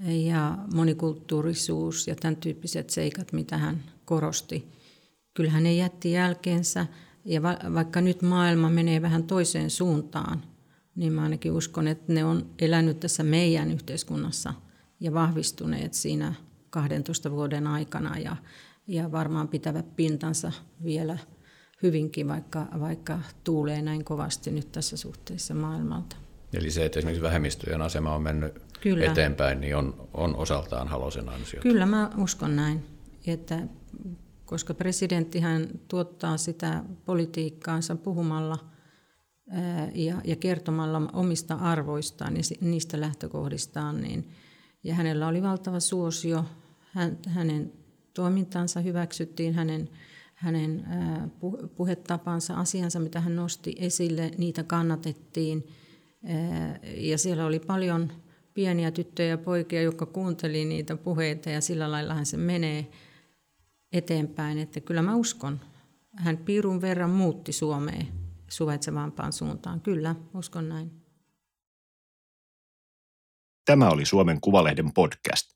ja 0.00 0.58
monikulttuurisuus 0.74 2.08
ja 2.08 2.16
tämän 2.16 2.36
tyyppiset 2.36 2.90
seikat, 2.90 3.32
mitä 3.32 3.58
hän 3.58 3.84
korosti. 4.04 4.72
Kyllähän 5.34 5.62
ne 5.62 5.74
jätti 5.74 6.12
jälkeensä 6.12 6.86
ja 7.24 7.42
va, 7.42 7.58
vaikka 7.74 8.00
nyt 8.00 8.22
maailma 8.22 8.70
menee 8.70 9.02
vähän 9.02 9.24
toiseen 9.24 9.70
suuntaan, 9.70 10.42
niin 10.94 11.12
mä 11.12 11.22
ainakin 11.22 11.52
uskon, 11.52 11.88
että 11.88 12.12
ne 12.12 12.24
on 12.24 12.50
elänyt 12.58 13.00
tässä 13.00 13.22
meidän 13.22 13.70
yhteiskunnassa 13.70 14.54
ja 15.00 15.14
vahvistuneet 15.14 15.94
siinä 15.94 16.34
12 16.70 17.30
vuoden 17.30 17.66
aikana 17.66 18.18
ja, 18.18 18.36
ja 18.86 19.12
varmaan 19.12 19.48
pitävät 19.48 19.96
pintansa 19.96 20.52
vielä 20.84 21.18
hyvinkin, 21.82 22.28
vaikka, 22.28 22.66
vaikka 22.80 23.18
tuulee 23.44 23.82
näin 23.82 24.04
kovasti 24.04 24.50
nyt 24.50 24.72
tässä 24.72 24.96
suhteessa 24.96 25.54
maailmalta. 25.54 26.16
Eli 26.52 26.70
se, 26.70 26.84
että 26.84 26.98
esimerkiksi 26.98 27.22
vähemmistöjen 27.22 27.82
asema 27.82 28.14
on 28.14 28.22
mennyt 28.22 28.62
Kyllä. 28.80 29.04
eteenpäin, 29.04 29.60
niin 29.60 29.76
on, 29.76 30.08
on 30.14 30.36
osaltaan 30.36 30.88
Halosen 30.88 31.28
ansiota. 31.28 31.62
Kyllä 31.62 31.86
mä 31.86 32.10
uskon 32.16 32.56
näin, 32.56 32.84
että 33.26 33.58
koska 34.52 34.74
presidenttihän 34.74 35.68
tuottaa 35.88 36.36
sitä 36.36 36.84
politiikkaansa 37.04 37.96
puhumalla 37.96 38.58
ja, 39.94 40.20
ja 40.24 40.36
kertomalla 40.36 41.10
omista 41.12 41.54
arvoistaan 41.54 42.36
ja 42.36 42.42
niistä 42.60 43.00
lähtökohdistaan, 43.00 44.00
niin, 44.00 44.28
ja 44.84 44.94
hänellä 44.94 45.28
oli 45.28 45.42
valtava 45.42 45.80
suosio, 45.80 46.44
hän, 46.78 47.18
hänen 47.28 47.72
toimintansa 48.14 48.80
hyväksyttiin, 48.80 49.54
hänen, 49.54 49.88
hänen 50.34 50.84
puhetapansa, 51.76 52.54
asiansa, 52.54 53.00
mitä 53.00 53.20
hän 53.20 53.36
nosti 53.36 53.74
esille, 53.78 54.30
niitä 54.38 54.62
kannatettiin, 54.62 55.66
ja 56.96 57.18
siellä 57.18 57.46
oli 57.46 57.58
paljon 57.58 58.12
pieniä 58.54 58.90
tyttöjä 58.90 59.28
ja 59.28 59.38
poikia, 59.38 59.82
jotka 59.82 60.06
kuunteli 60.06 60.64
niitä 60.64 60.96
puheita, 60.96 61.50
ja 61.50 61.60
sillä 61.60 61.90
laillahan 61.90 62.26
se 62.26 62.36
menee 62.36 62.86
eteenpäin. 63.92 64.58
Että 64.58 64.80
kyllä 64.80 65.02
mä 65.02 65.16
uskon, 65.16 65.60
hän 66.16 66.36
piirun 66.36 66.80
verran 66.80 67.10
muutti 67.10 67.52
Suomeen 67.52 68.08
suvaitsevampaan 68.48 69.32
suuntaan. 69.32 69.80
Kyllä, 69.80 70.14
uskon 70.34 70.68
näin. 70.68 71.02
Tämä 73.64 73.90
oli 73.90 74.06
Suomen 74.06 74.40
Kuvalehden 74.40 74.92
podcast. 74.92 75.52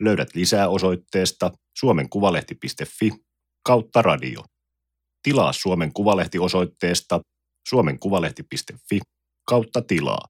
Löydät 0.00 0.28
lisää 0.34 0.68
osoitteesta 0.68 1.50
suomenkuvalehti.fi 1.78 3.10
kautta 3.66 4.02
radio. 4.02 4.44
Tilaa 5.22 5.52
Suomen 5.52 5.92
Kuvalehti 5.92 6.38
osoitteesta 6.38 7.20
suomenkuvalehti.fi 7.68 9.00
kautta 9.48 9.82
tilaa. 9.82 10.28